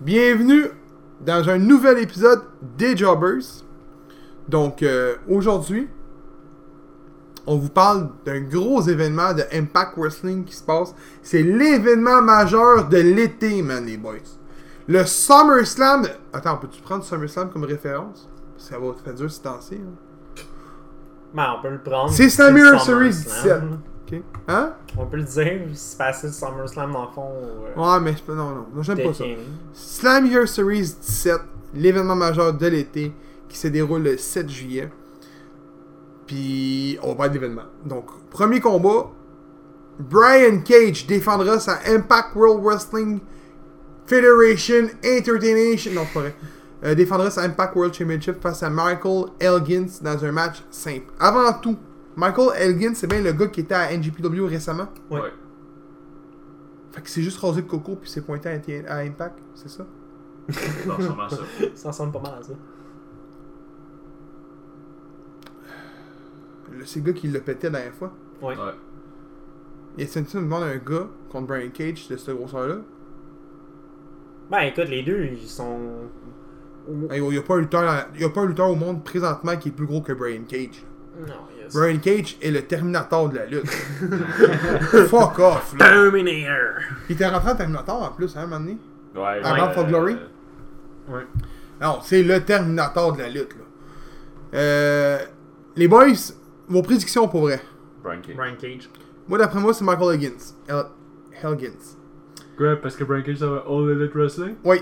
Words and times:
Bienvenue 0.00 0.64
dans 1.20 1.48
un 1.48 1.58
nouvel 1.58 1.98
épisode 1.98 2.42
des 2.78 2.96
Jobbers. 2.96 3.64
Donc 4.48 4.82
euh, 4.82 5.16
aujourd'hui, 5.28 5.88
on 7.46 7.56
vous 7.56 7.68
parle 7.68 8.08
d'un 8.24 8.40
gros 8.40 8.80
événement 8.82 9.34
de 9.34 9.42
Impact 9.52 9.92
Wrestling 9.96 10.44
qui 10.44 10.54
se 10.54 10.62
passe. 10.62 10.94
C'est 11.22 11.42
l'événement 11.42 12.22
majeur 12.22 12.88
de 12.88 12.96
l'été, 12.96 13.62
man, 13.62 13.84
les 13.84 13.96
boys. 13.96 14.14
Le 14.88 15.04
SummerSlam. 15.04 16.06
Attends, 16.32 16.56
peux-tu 16.56 16.80
prendre 16.80 17.04
SummerSlam 17.04 17.50
comme 17.50 17.64
référence? 17.64 18.28
Ça 18.56 18.78
va 18.78 18.92
faire 19.04 19.14
dur 19.14 19.30
ce 19.30 19.40
temps-ci. 19.40 19.76
hein. 19.76 20.42
Ben, 21.32 21.54
on 21.58 21.62
peut 21.62 21.70
le 21.70 21.78
prendre. 21.80 22.10
C'est 22.10 22.28
Slammiversary 22.28 23.12
SummerSlam. 23.12 23.60
17. 23.60 23.78
Ok 24.12 24.20
Hein? 24.48 24.72
On 24.98 25.06
peut 25.06 25.16
le 25.18 25.22
dire, 25.24 25.60
c'est 25.74 25.98
passé 25.98 26.26
le 26.28 26.32
SummerSlam 26.32 26.92
dans 26.92 27.02
le 27.06 27.10
fond. 27.12 27.30
euh, 27.76 27.80
Ouais, 27.80 28.00
mais 28.00 28.12
pas- 28.26 28.34
non, 28.34 28.50
non, 28.50 28.66
non 28.74 28.82
j'aime 28.82 28.98
pas 29.02 29.14
ça. 29.14 29.24
Slam 29.72 30.26
Year 30.26 30.48
Series 30.48 30.94
17, 31.00 31.40
l'événement 31.74 32.16
majeur 32.16 32.52
de 32.52 32.66
l'été 32.66 33.12
qui 33.48 33.56
se 33.58 33.68
déroule 33.68 34.02
le 34.02 34.16
7 34.16 34.48
juillet. 34.48 34.90
Puis 36.26 36.98
on 37.02 37.08
va 37.10 37.14
parler 37.14 37.32
d'événement. 37.32 37.62
Donc, 37.84 38.06
premier 38.30 38.60
combat, 38.60 39.10
Brian 39.98 40.60
Cage 40.64 41.06
défendra 41.06 41.58
sa 41.60 41.78
Impact 41.86 42.34
World 42.36 42.64
Wrestling 42.64 43.20
Federation 44.06 44.88
Entertainment. 45.04 45.76
Non, 45.94 46.06
pas 46.12 46.20
vrai. 46.20 46.34
Euh, 46.84 46.94
défendra 46.94 47.30
sa 47.30 47.42
Impact 47.42 47.76
World 47.76 47.94
Championship 47.94 48.40
face 48.40 48.62
à 48.62 48.70
Michael 48.70 49.26
Elgins 49.38 49.86
dans 50.02 50.24
un 50.24 50.32
match 50.32 50.62
simple. 50.70 51.12
Avant 51.18 51.52
tout, 51.60 51.76
Michael 52.20 52.50
Elgins, 52.58 52.94
c'est 52.94 53.06
bien 53.06 53.22
le 53.22 53.32
gars 53.32 53.46
qui 53.48 53.60
était 53.60 53.74
à 53.74 53.90
NGPW 53.96 54.44
récemment. 54.46 54.88
Ouais. 55.10 55.20
Fait 56.92 57.00
que 57.00 57.08
c'est 57.08 57.22
juste 57.22 57.38
rasé 57.38 57.62
de 57.62 57.66
coco 57.66 57.96
puis 57.96 58.10
c'est 58.10 58.20
pointé 58.20 58.48
à, 58.48 58.92
à 58.94 58.98
Impact, 58.98 59.38
c'est 59.54 59.68
ça? 59.70 59.86
Ça. 60.50 60.58
Ça 61.74 61.88
ressemble 61.88 62.12
pas 62.12 62.20
mal 62.20 62.34
à 62.40 62.42
ça. 62.42 62.52
Le- 66.72 66.84
C'est 66.84 67.00
le 67.00 67.06
gars 67.06 67.12
qui 67.12 67.28
l'a 67.28 67.40
pété 67.40 67.68
la 67.68 67.78
dernière 67.78 67.94
fois. 67.94 68.12
Ouais. 68.42 68.56
Ouais. 68.56 68.72
Et 69.98 70.06
c'est 70.06 70.20
une 70.34 70.42
demande 70.42 70.62
un 70.64 70.76
gars 70.76 71.08
contre 71.30 71.46
Brian 71.48 71.70
Cage 71.70 72.08
de 72.08 72.16
cette 72.16 72.34
grosseur-là. 72.36 72.76
Ben 74.50 74.60
écoute, 74.60 74.88
les 74.88 75.02
deux, 75.02 75.24
ils 75.24 75.48
sont. 75.48 75.78
Il 77.12 77.22
n'y 77.22 77.38
a, 77.38 77.42
pas 77.42 77.54
un 77.54 77.60
lutteur 77.60 77.82
dans- 77.82 78.04
il 78.14 78.20
y 78.20 78.24
a 78.24 78.30
pas 78.30 78.40
un 78.40 78.46
lutteur 78.46 78.68
au 78.70 78.74
monde 78.74 79.04
présentement 79.04 79.56
qui 79.56 79.68
est 79.68 79.72
plus 79.72 79.86
gros 79.86 80.00
que 80.00 80.12
Brian 80.12 80.42
Cage. 80.48 80.84
Non, 81.18 81.34
yes. 81.62 81.74
Brian 81.74 81.98
Cage 81.98 82.36
est 82.40 82.50
le 82.50 82.62
Terminator 82.62 83.28
de 83.28 83.36
la 83.36 83.46
lutte. 83.46 83.66
Fuck 85.08 85.38
off, 85.38 85.74
là. 85.78 85.86
Terminator! 85.90 86.80
Il 87.08 87.14
était 87.14 87.26
rentré 87.28 87.50
en 87.50 87.56
Terminator 87.56 88.02
en 88.02 88.10
plus, 88.12 88.36
hein, 88.36 88.40
un 88.42 88.46
moment 88.46 88.60
donné? 88.60 88.78
Ouais. 89.14 89.40
Avant 89.44 89.68
ouais, 89.68 89.74
For 89.74 89.86
Glory? 89.86 90.14
euh, 90.14 91.12
Ouais. 91.16 91.26
Non, 91.80 91.98
c'est 92.02 92.22
le 92.22 92.40
Terminator 92.40 93.12
de 93.14 93.18
la 93.22 93.28
lutte, 93.28 93.54
là. 93.56 94.58
Euh, 94.58 95.18
les 95.76 95.88
boys, 95.88 96.06
vos 96.68 96.82
prédictions 96.82 97.28
pour 97.28 97.42
vrai? 97.42 97.60
Brian 98.02 98.20
Cage. 98.22 98.36
Brian 98.36 98.54
Cage. 98.60 98.88
Moi, 99.28 99.38
d'après 99.38 99.60
moi, 99.60 99.74
c'est 99.74 99.84
Michael 99.84 100.14
Higgins. 100.16 100.54
El- 100.68 100.84
Helgins. 101.42 101.96
Quoi, 102.56 102.76
parce 102.76 102.96
que 102.96 103.04
Brian 103.04 103.22
Cage, 103.22 103.36
ça 103.38 103.46
va 103.46 103.64
All 103.68 103.90
Elite 103.90 104.14
Wrestling? 104.14 104.54
Oui. 104.64 104.78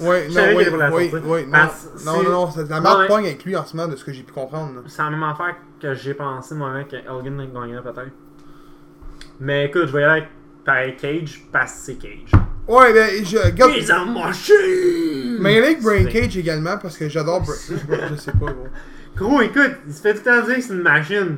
Oui, 0.00 0.16
Je 0.30 0.38
non, 0.38 0.56
oui, 0.96 1.10
oui, 1.12 1.20
oui, 1.24 1.46
non, 1.46 1.58
non, 1.58 1.68
c'est- 1.96 2.04
non, 2.06 2.22
non, 2.22 2.50
c'est 2.50 2.68
la 2.68 2.80
marque 2.80 3.00
Ouais. 3.00 3.06
pogne 3.08 3.26
avec 3.26 3.44
lui 3.44 3.56
en 3.56 3.64
ce 3.64 3.76
moment, 3.76 3.88
de 3.90 3.96
ce 3.96 4.04
que 4.04 4.12
j'ai 4.12 4.22
pu 4.22 4.32
comprendre. 4.32 4.82
C'est 4.86 5.02
la 5.02 5.10
même 5.10 5.22
affaire 5.22 5.56
que 5.80 5.94
j'ai 5.94 6.14
pensé 6.14 6.54
moi-même 6.54 6.86
que 6.86 6.96
Elgin 6.96 7.46
gagnerait 7.52 7.82
peut-être. 7.82 8.12
Mais 9.40 9.66
écoute, 9.66 9.86
je 9.86 9.92
vais 9.92 10.00
y 10.02 10.04
aller 10.04 10.24
avec 10.66 10.96
Cage 10.98 11.44
parce 11.52 11.72
que 11.72 11.78
c'est 11.78 11.94
Cage. 11.96 12.32
Ouais, 12.68 12.92
ben, 12.92 13.24
je, 13.24 13.38
regarde, 13.38 13.72
He's 13.72 13.90
a 13.90 14.04
machine! 14.04 15.38
mais 15.40 15.58
avec 15.58 15.82
Brian 15.82 16.04
C'est- 16.04 16.20
Cage 16.20 16.36
également, 16.36 16.76
parce 16.78 16.96
que 16.96 17.08
j'adore 17.08 17.40
Bra- 17.42 17.54
je, 17.68 17.74
je 18.10 18.14
sais 18.16 18.32
pas, 18.32 18.52
gros. 18.52 18.68
Gros, 19.16 19.40
écoute, 19.42 19.72
il 19.86 19.92
se 19.92 20.00
fait 20.00 20.14
tout 20.14 20.20
le 20.24 20.40
temps 20.40 20.46
dire 20.46 20.56
que 20.56 20.62
c'est 20.62 20.72
une 20.74 20.82
machine. 20.82 21.36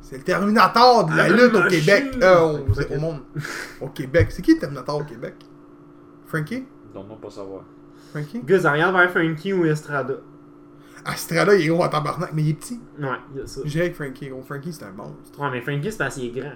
C'est 0.00 0.16
le 0.18 0.22
Terminator 0.24 1.04
de 1.06 1.16
la 1.16 1.28
lutte 1.28 1.54
au. 1.54 1.68
Québec. 1.68 2.16
Euh, 2.22 2.58
au 2.90 2.98
monde. 3.00 3.20
Au 3.80 3.88
Québec. 3.88 4.28
C'est 4.30 4.42
qui 4.42 4.54
le 4.54 4.58
Terminator 4.60 4.96
au 5.00 5.04
Québec? 5.04 5.34
Frankie? 6.26 6.64
Non, 6.94 7.04
non, 7.04 7.16
pas 7.16 7.30
savoir. 7.30 7.62
Frankie? 8.12 8.40
Gus, 8.44 8.64
regarde 8.64 8.94
vers 8.94 9.10
Frankie 9.10 9.52
ou 9.52 9.64
Estrada. 9.64 10.14
Astrada, 11.04 11.54
il 11.54 11.64
est 11.64 11.68
gros 11.68 11.82
en 11.82 11.88
tabarnak, 11.88 12.32
mais 12.32 12.42
il 12.42 12.50
est 12.50 12.54
petit. 12.54 12.80
Ouais, 12.98 13.08
il 13.34 13.40
y 13.40 13.42
a 13.42 13.46
ça. 13.46 13.60
Je 13.64 13.70
dirais 13.70 13.90
que 13.90 13.96
Frankie, 13.96 14.28
gros. 14.28 14.42
Frankie, 14.42 14.72
c'est 14.72 14.84
un 14.84 14.92
monstre. 14.92 15.40
Ouais, 15.40 15.50
mais 15.50 15.60
Frankie, 15.62 15.90
c'est 15.90 15.98
parce 15.98 16.14
qu'il 16.14 16.26
est 16.26 16.40
grand. 16.40 16.52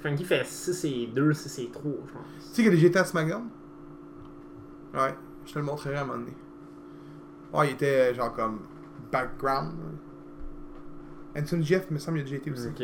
Frankie 0.00 0.24
fait 0.24 0.44
6 0.44 0.84
et 0.84 1.06
2, 1.14 1.32
6 1.32 1.58
et 1.60 1.70
3, 1.70 1.82
je 1.84 2.12
pense. 2.12 2.22
Tu 2.38 2.40
sais 2.40 2.62
qu'il 2.62 2.68
a 2.68 2.74
déjà 2.74 2.86
été 2.86 2.98
à 2.98 3.04
SmackDown? 3.04 3.48
Ouais, 4.94 5.14
je 5.46 5.52
te 5.52 5.58
le 5.58 5.64
montrerai 5.64 5.96
à 5.96 6.02
un 6.02 6.04
moment 6.04 6.18
donné. 6.18 6.36
Ouais, 7.52 7.68
il 7.68 7.72
était 7.72 8.14
genre 8.14 8.32
comme 8.34 8.60
background. 9.10 9.72
Anthony 11.36 11.64
Jeff, 11.64 11.86
il 11.90 11.94
me 11.94 11.98
semble, 11.98 12.18
il 12.18 12.20
a 12.22 12.24
déjà 12.24 12.36
été 12.36 12.50
aussi. 12.50 12.68
Ok. 12.68 12.82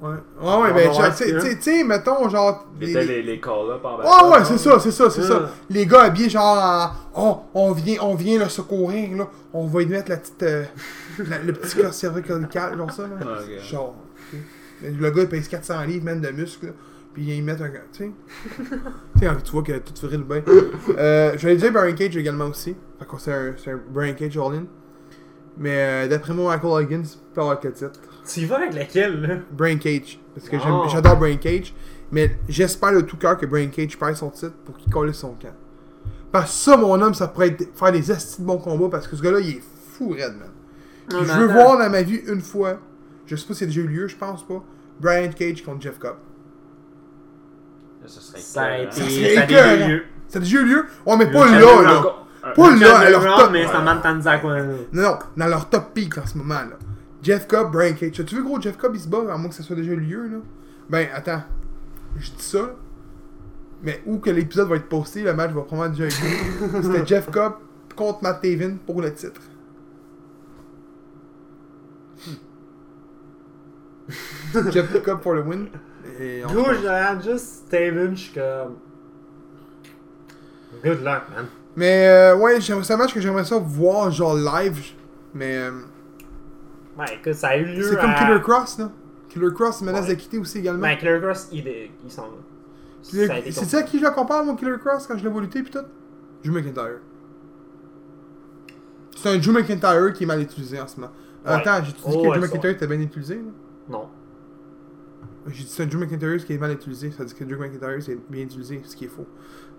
Ouais, 0.00 0.10
ouais, 0.10 0.46
ouais, 0.72 0.88
On 0.92 1.00
ben, 1.00 1.10
tu 1.12 1.60
sais- 1.60 1.82
mettons, 1.84 2.28
genre. 2.28 2.66
Les- 2.80 2.86
les- 2.94 3.04
les, 3.04 3.22
les 3.22 3.40
call-up 3.40 3.84
en 3.84 3.98
bas. 3.98 4.04
Ouais, 4.04 4.30
ouais, 4.38 4.44
c'est 4.44 4.58
ça, 4.58 4.78
c'est 4.78 4.92
ça, 4.92 5.10
c'est 5.10 5.22
Ouais. 5.22 5.26
ça. 5.26 5.50
Les 5.68 5.86
gars 5.86 6.02
habillés 6.02 6.30
genre 6.30 6.56
en. 6.56 6.90
Oh, 7.20 7.40
on 7.54 7.72
vient, 7.72 7.96
on 8.02 8.14
vient 8.14 8.38
le 8.38 8.48
secourir, 8.48 9.16
là. 9.16 9.28
On 9.52 9.66
va 9.66 9.80
lui 9.80 9.86
mettre 9.86 10.10
la 10.10 10.18
petite. 10.18 10.42
euh, 10.44 10.64
la- 11.28 11.38
le 11.40 11.52
petit 11.52 11.76
corps 11.76 11.92
cervical, 11.92 12.48
genre 12.76 12.92
ça, 12.92 13.02
là. 13.02 13.08
Ah. 13.22 13.62
Genre. 13.62 13.94
Le 14.82 15.10
gars, 15.10 15.22
il 15.22 15.28
pèse 15.28 15.48
400 15.48 15.82
livres, 15.82 16.04
même 16.04 16.20
de 16.20 16.28
muscles, 16.30 16.66
là. 16.66 16.72
Puis 17.12 17.24
ils 17.36 17.42
mettent 17.42 17.60
un. 17.62 17.68
Tu 17.92 18.04
sais. 18.04 18.10
tu 18.56 18.64
sais, 19.18 19.26
quand 19.26 19.42
tu 19.42 19.50
vois 19.50 19.62
que 19.64 19.78
tout 19.78 19.94
ferait 20.00 20.16
le 20.18 20.22
bien. 20.22 20.42
Euh, 20.96 21.32
je 21.36 21.48
vais 21.48 21.56
dire 21.56 21.72
Brian 21.72 21.96
Cage 21.96 22.16
également 22.16 22.44
aussi. 22.46 22.76
Fait 23.00 23.04
que 23.04 23.18
c'est 23.18 23.32
un, 23.32 23.54
c'est 23.56 23.72
un 23.72 23.80
Brian 23.90 24.14
Cage 24.14 24.36
all-in. 24.38 24.64
Mais 25.58 25.74
euh, 25.74 26.08
d'après 26.08 26.32
moi, 26.34 26.54
Michael 26.56 26.84
Higgins 26.84 27.08
peut 27.34 27.40
avoir 27.40 27.58
le 27.62 27.72
titre. 27.72 28.00
Tu 28.26 28.40
y 28.40 28.44
vas 28.44 28.56
avec 28.56 28.74
laquelle, 28.74 29.20
là? 29.20 29.34
Brian 29.50 29.78
Cage. 29.78 30.20
Parce 30.34 30.48
que 30.48 30.56
j'adore 30.90 31.16
Brian 31.16 31.36
Cage. 31.38 31.74
Mais 32.12 32.38
j'espère 32.48 32.92
de 32.94 33.00
tout 33.00 33.16
cœur 33.16 33.36
que 33.36 33.44
Brian 33.46 33.68
Cage 33.68 33.98
perd 33.98 34.14
son 34.16 34.30
titre 34.30 34.54
pour 34.64 34.76
qu'il 34.76 34.92
colle 34.92 35.12
son 35.14 35.30
camp. 35.34 35.54
Parce 36.30 36.50
que 36.50 36.56
ça, 36.56 36.76
mon 36.76 37.00
homme, 37.00 37.14
ça 37.14 37.28
pourrait 37.28 37.48
être 37.48 37.68
faire 37.76 37.90
des 37.92 38.10
astis 38.10 38.40
de 38.42 38.46
bons 38.46 38.58
combats 38.58 38.88
parce 38.90 39.08
que 39.08 39.16
ce 39.16 39.22
gars-là, 39.22 39.40
il 39.40 39.56
est 39.56 39.62
fou 39.92 40.10
raide, 40.10 40.34
man. 40.38 40.48
Non, 41.10 41.24
je 41.24 41.32
veux 41.38 41.44
attends. 41.50 41.52
voir 41.54 41.78
dans 41.78 41.90
ma 41.90 42.02
vie 42.02 42.20
une 42.28 42.40
fois, 42.42 42.78
je 43.26 43.34
sais 43.34 43.46
pas 43.46 43.54
si 43.54 43.60
c'est 43.60 43.66
déjà 43.66 43.80
eu 43.80 43.86
lieu, 43.88 44.08
je 44.08 44.16
pense 44.16 44.46
pas, 44.46 44.62
Brian 45.00 45.30
Cage 45.36 45.62
contre 45.64 45.80
Jeff 45.82 45.98
Cobb. 45.98 46.16
Ça 48.06 48.20
serait 48.20 48.40
Ça 48.40 48.62
a 48.64 48.78
été. 48.78 48.92
Ça 48.92 49.02
Ça 49.02 49.10
serait 49.10 49.36
a 49.38 49.44
écœurant. 49.44 49.76
déjà 49.76 49.86
eu 49.86 49.88
lieu. 49.90 50.02
Ça 50.28 50.38
a 50.38 50.40
déjà 50.42 50.60
eu 50.60 50.64
lieu? 50.66 50.84
Ouais, 51.06 51.16
mais 51.16 51.30
pas 51.30 51.46
Le 51.46 51.52
là, 51.52 51.60
Champion 51.60 51.82
là. 51.82 52.14
Encore- 52.52 52.64
Pas 52.66 52.74
Le 52.74 52.80
là, 52.80 52.98
à 52.98 53.10
leur 53.10 53.22
Round, 53.22 53.40
top. 53.44 53.52
mais 53.52 53.66
en 53.66 53.82
Mantanza, 53.82 54.38
quoi. 54.38 54.60
Non, 54.62 54.76
non, 54.92 55.18
dans 55.36 55.46
leur 55.46 55.68
top 55.68 55.92
peak 55.94 56.18
en 56.18 56.26
ce 56.26 56.36
moment, 56.38 56.54
là. 56.54 56.78
Jeff 57.22 57.46
Cobb, 57.48 57.72
Brian 57.72 57.94
Cage. 57.94 58.20
As-tu 58.20 58.36
vu, 58.36 58.44
gros, 58.44 58.60
Jeff 58.60 58.76
Cobb, 58.76 58.94
il 58.94 59.00
se 59.00 59.08
bat, 59.08 59.18
à 59.32 59.36
moins 59.36 59.48
que 59.48 59.54
ça 59.54 59.62
soit 59.62 59.76
déjà 59.76 59.92
eu 59.92 59.96
lieu, 60.00 60.28
là? 60.28 60.38
Ben, 60.88 61.08
attends. 61.14 61.42
Je 62.16 62.30
dis 62.30 62.42
ça, 62.42 62.58
là. 62.62 62.68
Mais 63.82 64.02
où 64.06 64.18
que 64.18 64.30
l'épisode 64.30 64.68
va 64.68 64.76
être 64.76 64.88
posté, 64.88 65.22
le 65.22 65.34
match 65.34 65.50
va 65.52 65.62
probablement 65.62 65.94
déjà 65.94 66.06
être 66.06 66.20
lieu. 66.22 66.82
C'était 66.82 67.06
Jeff 67.06 67.30
Cobb 67.30 67.54
contre 67.94 68.22
Matt 68.22 68.40
Taven 68.42 68.78
pour 68.78 69.00
le 69.02 69.12
titre. 69.14 69.40
Jeff 74.72 75.02
Cobb 75.02 75.20
for 75.22 75.36
the 75.36 75.44
win. 75.46 75.68
Et 76.18 76.42
on- 76.44 76.52
Gros, 76.52 76.72
je 76.72 76.78
regarde 76.78 77.22
juste 77.22 77.66
Steven, 77.66 78.16
je 78.16 78.20
suis 78.22 78.32
comme. 78.32 78.76
Good 80.82 81.02
luck, 81.04 81.22
man. 81.34 81.46
Mais, 81.78 82.08
euh, 82.08 82.36
ouais, 82.36 82.60
c'est 82.60 82.72
un 82.92 82.96
match 82.96 83.14
que 83.14 83.20
j'aimerais 83.20 83.44
ça 83.44 83.56
voir, 83.58 84.10
genre 84.10 84.34
live. 84.34 84.80
Mais, 85.32 85.56
euh, 85.58 85.70
Ouais, 86.98 87.04
écoute, 87.14 87.34
ça 87.34 87.48
a 87.50 87.56
eu 87.56 87.64
lieu. 87.64 87.82
c'est 87.84 87.96
comme 88.00 88.10
à... 88.10 88.14
Killer 88.14 88.40
Cross, 88.42 88.78
là. 88.78 88.90
Killer 89.28 89.52
Cross 89.54 89.82
menace 89.82 90.02
Ouais. 90.08 90.16
de 90.16 90.20
quitter 90.20 90.38
aussi 90.38 90.58
également. 90.58 90.80
Ben, 90.80 90.96
Killer 90.96 91.20
Cross, 91.22 91.48
il, 91.52 91.68
est- 91.68 91.90
il 92.04 92.10
s'en 92.10 92.22
va. 92.22 92.28
C'est 93.02 93.52
ça 93.52 93.78
à 93.78 93.82
qui 93.84 94.00
je 94.00 94.04
le 94.04 94.10
compare, 94.10 94.44
mon 94.44 94.56
Killer 94.56 94.74
Cross, 94.84 95.06
quand 95.06 95.16
je 95.16 95.28
l'ai 95.28 95.40
lutter 95.40 95.62
pis 95.62 95.70
tout? 95.70 95.78
Drew 96.44 96.50
McIntyre. 96.52 96.98
C'est 99.16 99.28
un 99.30 99.38
Drew 99.38 99.52
McIntyre 99.52 100.12
qui 100.12 100.24
est 100.24 100.26
mal 100.26 100.40
utilisé 100.40 100.80
en 100.80 100.86
ce 100.88 100.98
moment. 100.98 101.12
Ouais. 101.46 101.52
Attends, 101.52 101.84
j'ai 101.84 101.92
dit 101.92 101.98
Oh, 102.04 102.10
que 102.10 102.16
ouais, 102.28 102.38
Drew. 102.38 102.46
McIntyre 102.46 102.70
était 102.70 102.86
bien 102.88 103.00
utilisé, 103.00 103.36
là? 103.36 103.42
Non. 103.88 104.08
J'ai 105.46 105.62
dit 105.64 105.70
c'est 105.70 105.84
un 105.84 105.86
Drew 105.86 105.98
McIntyre 105.98 106.44
qui 106.44 106.52
est 106.54 106.58
mal 106.58 106.72
utilisé. 106.72 107.10
Ça 107.12 107.24
dit 107.24 107.34
que 107.34 107.44
Drew 107.44 107.56
McIntyre 107.58 107.96
c'est 108.02 108.18
bien 108.28 108.42
utilisé, 108.42 108.80
ce 108.84 108.96
qui 108.96 109.04
est 109.04 109.08
faux. 109.08 109.26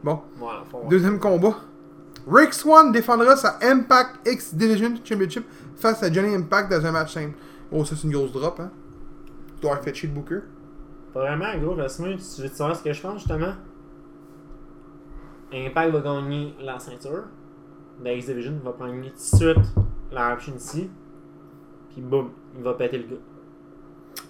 Bon, 0.03 0.21
Voilà, 0.37 0.63
deuxième 0.89 1.19
combat. 1.19 1.57
Rick 2.27 2.53
Swan 2.53 2.91
défendra 2.91 3.35
sa 3.35 3.57
Impact 3.61 4.27
X 4.27 4.53
Division 4.53 4.93
Championship 5.03 5.45
face 5.75 6.01
à 6.03 6.11
Johnny 6.11 6.35
Impact 6.35 6.71
dans 6.71 6.85
un 6.85 6.91
match 6.91 7.13
simple. 7.13 7.35
Oh, 7.71 7.85
ça 7.85 7.95
c'est 7.95 8.03
une 8.07 8.13
grosse 8.13 8.31
drop, 8.31 8.59
hein? 8.59 8.71
Tu 9.55 9.61
dois 9.61 9.71
avoir 9.71 9.83
fait 9.83 9.93
chier 9.93 10.09
le 10.09 10.15
booker. 10.15 10.39
Pas 11.13 11.21
vraiment, 11.21 11.57
gros, 11.57 11.75
laisse-moi, 11.75 12.09
tu 12.15 12.41
veux 12.41 12.47
savoir 12.49 12.75
ce 12.75 12.83
que 12.83 12.93
je 12.93 13.01
pense, 13.01 13.19
justement? 13.19 13.53
Impact 15.53 15.91
va 15.93 15.99
gagner 16.01 16.55
la 16.61 16.77
ceinture. 16.79 17.23
La 18.03 18.13
X 18.13 18.27
Division 18.27 18.59
va 18.63 18.73
gagner 18.87 19.09
tout 19.11 19.15
de 19.15 19.19
suite 19.53 19.65
la 20.11 20.27
opportunity. 20.33 20.89
Puis 21.91 22.01
boum, 22.01 22.29
il 22.55 22.63
va 22.63 22.73
péter 22.75 22.97
le 22.99 23.03
gars. 23.03 23.21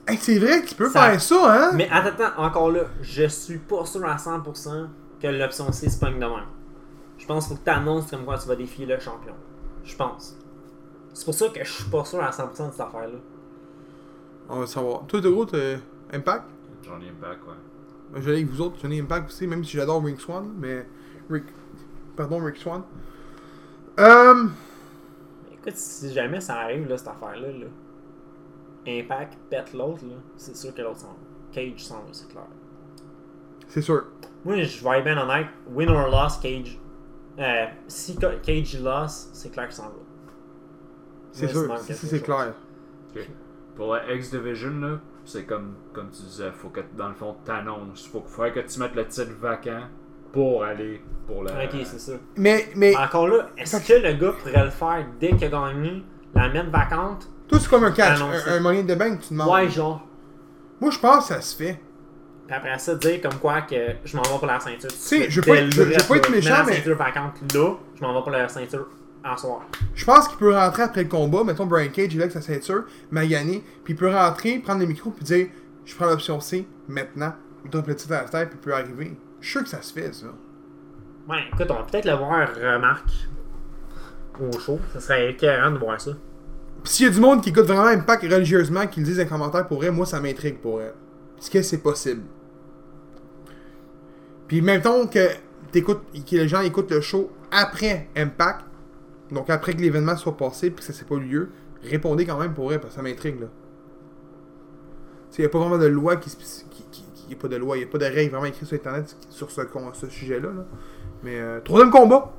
Hey, 0.08 0.18
c'est 0.18 0.40
vrai 0.40 0.62
que 0.62 0.68
tu 0.68 0.76
peux 0.76 0.90
Ça- 0.90 1.12
faire 1.12 1.22
ça, 1.22 1.68
hein? 1.70 1.72
Mais 1.76 1.88
attends, 1.92 2.24
attends, 2.24 2.42
encore 2.44 2.72
là, 2.72 2.82
je 3.02 3.28
suis 3.28 3.58
pas 3.60 3.86
sûr 3.86 4.04
à 4.06 4.18
100% 4.18 4.88
que 5.22 5.28
l'option 5.28 5.72
C 5.72 5.90
se 5.90 6.00
pogne 6.00 6.16
de 6.16 6.20
même. 6.26 6.46
Je 7.20 7.26
pense 7.28 7.48
qu'il 7.48 7.56
faut 7.56 7.62
que 7.62 7.66
tu 7.66 7.76
annonces 7.76 8.10
comme 8.10 8.26
quoi 8.26 8.38
tu 8.38 8.48
vas 8.48 8.56
défier 8.56 8.86
le 8.86 8.98
champion. 8.98 9.34
Je 9.84 9.96
pense. 9.96 10.36
C'est 11.14 11.26
pour 11.26 11.34
ça 11.34 11.50
que 11.50 11.64
je 11.64 11.72
suis 11.72 11.90
pas 11.90 12.06
sûr 12.06 12.24
à 12.24 12.32
100% 12.32 12.50
de 12.50 12.72
cette 12.72 12.80
affaire-là. 12.80 13.20
On 14.48 14.62
va 14.62 14.66
savoir. 14.66 15.06
Toi, 15.06 15.20
de 15.20 15.30
gros, 15.30 15.46
t'as 15.46 15.78
Impact? 16.14 16.46
J'en 16.82 17.00
ai 17.02 17.12
back, 17.12 17.40
ouais. 17.46 17.54
Je 18.16 18.20
vais 18.20 18.32
aller 18.32 18.42
avec 18.42 18.52
vous 18.52 18.62
autres, 18.62 18.78
j'en 18.82 18.90
ai 18.90 19.00
Impact 19.00 19.30
aussi, 19.30 19.46
même 19.46 19.64
si 19.64 19.78
j'adore 19.78 20.04
Rick 20.04 20.20
Swan, 20.20 20.52
mais. 20.58 20.88
Rick. 21.30 21.44
Pardon, 22.16 22.44
Rick 22.44 22.58
Swan. 22.58 22.84
Euh. 24.00 24.48
Écoute, 25.52 25.76
si 25.76 26.14
jamais 26.14 26.40
ça 26.40 26.62
arrive, 26.62 26.88
là, 26.88 26.98
cette 26.98 27.10
affaire-là, 27.10 27.52
là, 27.52 27.66
Impact 28.88 29.38
pète 29.50 29.74
l'autre, 29.74 30.06
là, 30.06 30.16
c'est 30.38 30.56
sûr 30.56 30.74
que 30.74 30.82
l'autre 30.82 31.00
s'en 31.00 31.08
va. 31.08 31.14
Cage 31.52 31.84
s'en 31.84 31.96
va, 31.96 32.08
c'est 32.14 32.30
clair. 32.30 32.48
C'est 33.68 33.82
sûr. 33.82 34.06
Moi, 34.46 34.64
je 34.64 34.84
vais 34.84 35.00
être 35.00 35.04
bien 35.04 35.18
honnête. 35.18 35.48
Win 35.70 35.90
or 35.90 36.10
loss, 36.10 36.38
Cage. 36.38 36.80
Euh, 37.40 37.66
si 37.88 38.18
Ca- 38.20 38.36
Cage 38.44 38.80
loss, 38.82 39.30
c'est 39.34 39.52
clair 39.52 39.68
qu'il 39.68 39.76
s'en 39.76 39.84
va. 39.84 39.92
C'est 41.32 41.48
sûr. 41.48 41.68
quelque 41.68 41.94
c'est 41.94 42.22
clair. 42.22 42.54
Pour 43.76 43.94
la 43.96 44.14
X-Division, 44.14 44.80
là, 44.82 45.00
c'est 45.24 45.46
comme, 45.46 45.76
comme 45.94 46.10
tu 46.10 46.24
disais, 46.24 46.52
faut 46.52 46.70
que 46.70 46.82
dans 46.98 47.08
le 47.08 47.14
fond 47.14 47.36
t'annonces. 47.46 48.08
Faut, 48.08 48.24
faut 48.28 48.44
que 48.44 48.60
tu 48.60 48.80
mettes 48.80 48.96
le 48.96 49.06
titre 49.08 49.32
vacant 49.40 49.84
pour 50.34 50.64
aller 50.64 51.02
pour 51.28 51.44
la. 51.44 51.64
Ok, 51.64 51.76
c'est 51.86 52.00
ça. 52.00 52.14
Mais, 52.36 52.68
mais. 52.76 52.96
Encore 52.98 53.28
là, 53.28 53.50
est-ce 53.58 53.78
que 53.88 53.94
le 54.06 54.14
gars 54.14 54.34
pourrait 54.34 54.64
le 54.66 54.70
faire 54.70 55.06
dès 55.20 55.30
qu'il 55.36 55.46
a 55.46 55.50
gagné, 55.50 56.04
la 56.36 56.50
mettre 56.50 56.72
vacante? 56.72 57.30
Toi, 57.48 57.60
c'est 57.60 57.70
comme 57.70 57.86
un 57.86 57.92
catch. 57.92 58.20
Un, 58.22 58.52
un 58.54 58.60
moyen 58.60 58.84
de 58.84 58.96
bank, 58.96 59.22
tu 59.22 59.34
demandes. 59.34 59.50
Ouais, 59.54 59.70
genre. 59.70 60.06
Moi, 60.82 60.92
je 60.92 61.00
pense 61.00 61.28
que 61.30 61.34
ça 61.36 61.42
se 61.42 61.56
fait. 61.56 61.80
Puis 62.50 62.56
après 62.58 62.80
ça, 62.80 62.96
dire 62.96 63.22
comme 63.22 63.36
quoi 63.40 63.62
que 63.62 63.76
je 64.04 64.18
m'en 64.18 64.24
vais 64.24 64.30
pour 64.40 64.48
la 64.48 64.60
ceinture. 64.60 64.90
Tu 64.90 64.96
sais, 64.98 65.30
je 65.30 65.40
veux 65.40 65.46
pas 65.46 65.58
je- 65.70 65.70
je 65.70 66.08
pas 66.08 66.16
être 66.18 66.32
méchant, 66.32 66.50
la 66.50 66.64
mais- 66.64 66.74
ceinture 66.78 66.98
vacante 66.98 67.54
là, 67.54 67.74
je 67.96 68.02
m'en 68.02 68.12
vais 68.16 68.22
pour 68.24 68.32
la 68.32 68.50
ceinture 68.50 68.88
en 69.24 69.38
soir. 69.38 69.62
Je 69.94 70.04
pense 70.04 70.28
qu'il 70.28 70.38
peut 70.40 70.56
rentrer 70.56 70.82
après 70.82 71.04
le 71.04 71.10
combat. 71.10 71.44
Mettons, 71.44 71.68
Brian 71.68 71.92
Cage, 71.92 72.12
il 72.12 72.18
est 72.20 72.24
avec 72.24 72.32
sa 72.32 72.42
ceinture, 72.42 72.86
Magani. 73.12 73.62
Puis 73.84 73.94
il 73.94 73.96
peut 73.96 74.10
rentrer, 74.10 74.58
prendre 74.58 74.80
le 74.80 74.88
micro, 74.88 75.12
puis 75.12 75.24
dire 75.24 75.48
Je 75.86 75.96
prends 75.96 76.08
l'option 76.08 76.40
C 76.40 76.68
maintenant. 76.88 77.34
Il 77.66 77.70
drop 77.70 77.86
le 77.88 77.96
titre 77.96 78.14
à 78.14 78.24
la 78.24 78.30
tête, 78.30 78.50
puis 78.50 78.58
il 78.60 78.66
peut 78.66 78.74
arriver. 78.74 79.16
Je 79.42 79.46
suis 79.46 79.52
sûr 79.52 79.64
que 79.64 79.70
ça 79.70 79.82
se 79.84 79.94
fait, 79.94 80.12
ça. 80.14 80.26
Ouais, 81.28 81.38
écoute, 81.54 81.68
on 81.70 81.76
va 81.76 81.84
peut-être 81.84 82.06
le 82.06 82.14
voir, 82.14 82.48
remarque, 82.56 83.10
au 84.40 84.60
show. 84.60 84.80
Ça 84.94 85.00
serait 85.00 85.32
écœurant 85.32 85.70
de 85.72 85.78
voir 85.78 86.00
ça. 86.02 86.12
Puis 86.84 86.94
s'il 86.94 87.06
y 87.06 87.10
a 87.10 87.12
du 87.12 87.20
monde 87.20 87.42
qui 87.44 87.50
écoute 87.50 87.66
vraiment 87.66 87.86
Impact 87.88 88.24
religieusement, 88.24 88.88
qui 88.88 89.02
le 89.02 89.06
disent 89.06 89.20
en 89.20 89.26
commentaire 89.26 89.68
pour 89.68 89.84
elle, 89.84 89.92
moi 89.92 90.06
ça 90.08 90.20
m'intrigue 90.20 90.58
pour 90.58 90.82
elle. 90.82 90.94
Est-ce 91.38 91.52
que 91.52 91.62
c'est 91.62 91.78
possible? 91.80 92.22
Puis 94.50 94.62
mettons 94.62 95.08
que, 95.08 95.30
t'écoutes, 95.72 96.02
que 96.30 96.36
les 96.36 96.48
gens 96.50 96.60
écoutent 96.62 96.92
le 96.92 97.00
show 97.00 97.32
après 97.52 98.10
Impact, 98.18 98.66
donc 99.32 99.50
après 99.50 99.74
que 99.74 99.80
l'événement 99.82 100.18
soit 100.18 100.36
passé 100.36 100.70
puis 100.72 100.80
que 100.80 100.84
ça 100.84 100.92
s'est 100.92 101.06
pas 101.06 101.16
eu 101.16 101.20
lieu, 101.22 101.50
répondez 101.84 102.26
quand 102.26 102.38
même 102.38 102.54
pour 102.54 102.74
elle 102.74 102.82
parce 102.82 102.94
que 102.94 102.98
ça 102.98 103.02
m'intrigue 103.04 103.40
là. 103.40 103.48
Il 105.38 105.42
n'y 105.44 105.46
a 105.46 105.50
pas 105.50 105.60
vraiment 105.60 105.78
de 105.78 105.86
loi 105.86 106.18
qui. 106.18 106.32
qui, 106.32 106.84
qui, 106.92 107.04
qui- 107.14 107.30
y 107.30 107.34
a 107.34 107.38
pas 107.38 107.48
de 107.48 107.56
loi, 107.56 107.78
il 107.78 107.82
n'y 107.82 107.86
a 107.86 107.88
pas 107.88 108.00
de 108.00 108.06
règles 108.06 108.32
vraiment 108.32 108.46
écrites 108.48 108.68
sur 108.68 108.76
internet 108.76 109.16
sur 109.30 109.50
ce, 109.52 109.62
ce 109.94 110.08
sujet-là. 110.10 110.50
là. 110.50 110.66
Mais 111.24 111.40
euh, 111.40 111.60
troisième 111.62 111.92
combat. 111.92 112.34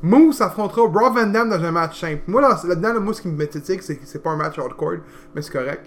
Moose 0.00 0.40
affrontera 0.40 0.82
Rob 0.82 1.14
Van 1.14 1.26
Dam 1.26 1.50
dans 1.50 1.62
un 1.62 1.70
match 1.72 2.00
simple. 2.00 2.22
Moi, 2.28 2.40
là- 2.40 2.58
là-dedans, 2.66 2.92
là, 2.94 3.00
moi, 3.00 3.12
ce 3.12 3.20
qui 3.22 3.28
me 3.28 3.44
critique, 3.44 3.82
c'est 3.82 3.96
que 3.96 4.06
c'est 4.06 4.22
pas 4.22 4.30
un 4.30 4.36
match 4.36 4.58
hardcore, 4.58 4.98
mais 5.34 5.42
c'est 5.42 5.52
correct. 5.52 5.84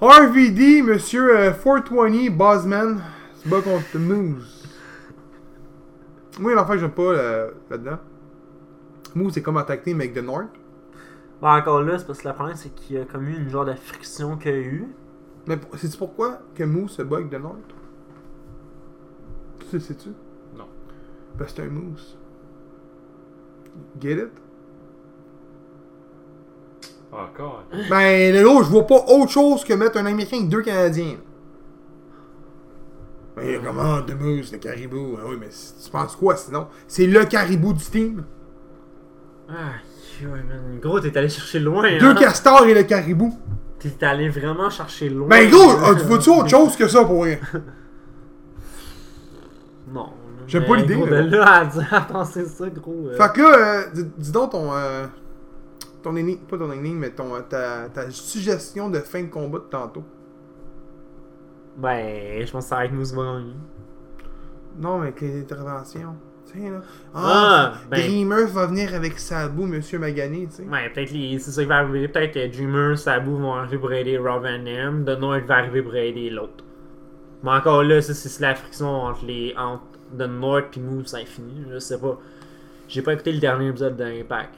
RVD, 0.00 0.82
monsieur 0.82 1.36
euh, 1.36 1.50
420, 1.52 2.30
Bosman, 2.30 3.00
bat 3.46 3.60
contre 3.62 3.98
Moose. 3.98 4.62
Moi, 6.40 6.54
l'enfant 6.54 6.72
que 6.72 6.78
j'aime 6.78 6.90
pas 6.90 7.12
là- 7.12 7.46
là-dedans. 7.70 7.98
Moose, 9.14 9.32
c'est 9.34 9.42
comme 9.42 9.62
tag 9.66 9.82
team 9.82 10.00
avec 10.00 10.14
The 10.14 10.22
North. 10.22 10.48
Bon, 11.40 11.48
encore 11.48 11.82
là, 11.82 11.98
c'est 11.98 12.06
parce 12.06 12.20
que 12.20 12.28
le 12.28 12.34
problème, 12.34 12.56
c'est 12.56 12.74
qu'il 12.74 12.96
y 12.96 12.98
a 12.98 13.04
comme 13.04 13.28
eu 13.28 13.36
une 13.36 13.48
genre 13.48 13.64
de 13.64 13.74
friction 13.74 14.36
qu'il 14.36 14.50
y 14.50 14.54
a 14.54 14.58
eu. 14.58 14.88
Mais 15.46 15.58
sais-tu 15.76 15.96
pourquoi 15.98 16.38
que 16.54 16.64
Moose 16.64 16.92
se 16.92 17.02
bat 17.02 17.16
avec 17.18 17.30
The 17.30 17.34
North? 17.40 17.58
Tu 19.70 19.76
le 19.76 19.80
sais-tu? 19.80 20.08
Non. 20.56 20.64
Parce 21.38 21.52
que 21.52 21.62
c'est 21.62 21.68
un 21.68 21.70
Moose. 21.70 22.16
Get 24.00 24.12
it? 24.14 24.30
Encore. 27.12 27.64
Ben, 27.90 28.34
là, 28.34 28.62
je 28.62 28.68
vois 28.70 28.86
pas 28.86 29.04
autre 29.06 29.30
chose 29.30 29.64
que 29.64 29.72
mettre 29.74 29.98
un 29.98 30.06
Américain 30.06 30.38
avec 30.38 30.48
deux 30.48 30.62
Canadiens. 30.62 31.16
Ben, 33.36 33.60
comment, 33.64 34.00
The 34.02 34.14
Moose, 34.18 34.52
le 34.52 34.58
caribou? 34.58 35.16
Ah 35.20 35.24
oui, 35.28 35.36
mais 35.40 35.48
tu 35.48 35.90
penses 35.90 36.14
quoi 36.16 36.36
sinon? 36.36 36.68
C'est 36.86 37.06
le 37.06 37.24
caribou 37.24 37.72
du 37.72 37.84
team. 37.84 38.24
Ah, 39.48 39.72
ouais, 40.22 40.28
man. 40.42 40.78
Gros, 40.80 41.00
t'es 41.00 41.16
allé 41.18 41.28
chercher 41.28 41.58
loin, 41.60 41.82
Deux 41.98 42.10
hein? 42.10 42.14
castors 42.14 42.64
et 42.66 42.74
le 42.74 42.84
caribou. 42.84 43.36
T'es 43.78 44.04
allé 44.06 44.28
vraiment 44.28 44.70
chercher 44.70 45.08
loin. 45.10 45.28
Ben, 45.28 45.50
gros, 45.50 45.70
ah, 45.84 45.94
tu 45.94 46.04
vois-tu 46.04 46.30
autre 46.30 46.48
chose 46.48 46.76
que 46.76 46.86
ça 46.88 47.04
pour 47.04 47.24
rien? 47.24 47.38
Non. 49.88 50.10
J'aime 50.46 50.62
mais 50.62 50.68
pas 50.68 50.76
l'idée, 50.76 50.94
Gros, 50.94 51.06
mais 51.06 51.22
là 51.22 51.66
à 51.90 52.00
penser 52.02 52.44
ça, 52.46 52.68
gros. 52.68 53.08
euh, 53.08 53.16
Fait 53.16 53.32
que 53.32 53.40
là, 53.40 53.56
euh, 53.58 53.82
dis, 53.94 54.04
dis 54.18 54.32
donc 54.32 54.50
ton. 54.52 54.72
Euh, 54.74 55.06
ton 56.02 56.14
énigme, 56.16 56.40
pas 56.42 56.58
ton 56.58 56.70
énigme, 56.70 56.98
mais 56.98 57.10
ton, 57.10 57.34
euh, 57.34 57.40
ta, 57.48 57.88
ta 57.88 58.10
suggestion 58.10 58.90
de 58.90 58.98
fin 59.00 59.22
de 59.22 59.28
combat 59.28 59.58
de 59.58 59.64
tantôt. 59.64 60.04
Ben, 61.76 62.46
je 62.46 62.50
pense 62.52 62.64
que 62.64 62.68
ça 62.68 62.76
va 62.76 62.84
être 62.84 62.92
Moose 62.92 63.14
gagner. 63.14 63.54
Non, 64.78 64.98
mais 64.98 65.08
avec 65.08 65.20
les 65.20 65.40
interventions. 65.40 66.14
Tiens, 66.46 66.72
là. 66.72 66.80
Ah, 67.14 67.72
Ah, 67.74 67.78
ben- 67.90 68.00
Dreamer 68.00 68.46
va 68.46 68.66
venir 68.66 68.94
avec 68.94 69.18
Sabu, 69.18 69.62
Monsieur 69.66 69.98
Magani, 69.98 70.46
tu 70.48 70.56
sais. 70.56 70.62
Ouais, 70.64 70.88
peut-être 70.90 71.10
les... 71.12 71.38
c'est 71.38 71.50
ça 71.50 71.62
qui 71.62 71.68
va 71.68 71.78
arriver. 71.78 72.06
Peut-être 72.08 72.34
que 72.34 72.46
Dreamer, 72.56 72.96
Sabu 72.98 73.30
vont 73.30 73.54
arriver 73.54 73.78
pour 73.78 73.92
aider 73.92 74.18
Rob 74.18 74.42
Van 74.42 74.58
Dam. 74.62 75.04
The 75.04 75.18
North 75.18 75.44
va 75.46 75.56
arriver 75.56 75.82
pour 75.82 75.94
aider 75.96 76.30
l'autre. 76.30 76.64
Mais 77.42 77.50
encore 77.50 77.82
là, 77.82 78.00
ça, 78.02 78.14
c'est 78.14 78.40
la 78.40 78.54
friction 78.54 78.88
entre 78.88 79.24
les 79.24 79.54
entre 79.56 79.82
The 80.16 80.22
North 80.28 80.76
et 80.76 80.80
Moose, 80.80 81.06
c'est 81.06 81.22
infini. 81.22 81.64
Je 81.70 81.78
sais 81.78 81.98
pas. 81.98 82.18
J'ai 82.88 83.02
pas 83.02 83.14
écouté 83.14 83.32
le 83.32 83.38
dernier 83.40 83.68
épisode 83.68 83.96
d'Impact. 83.96 84.54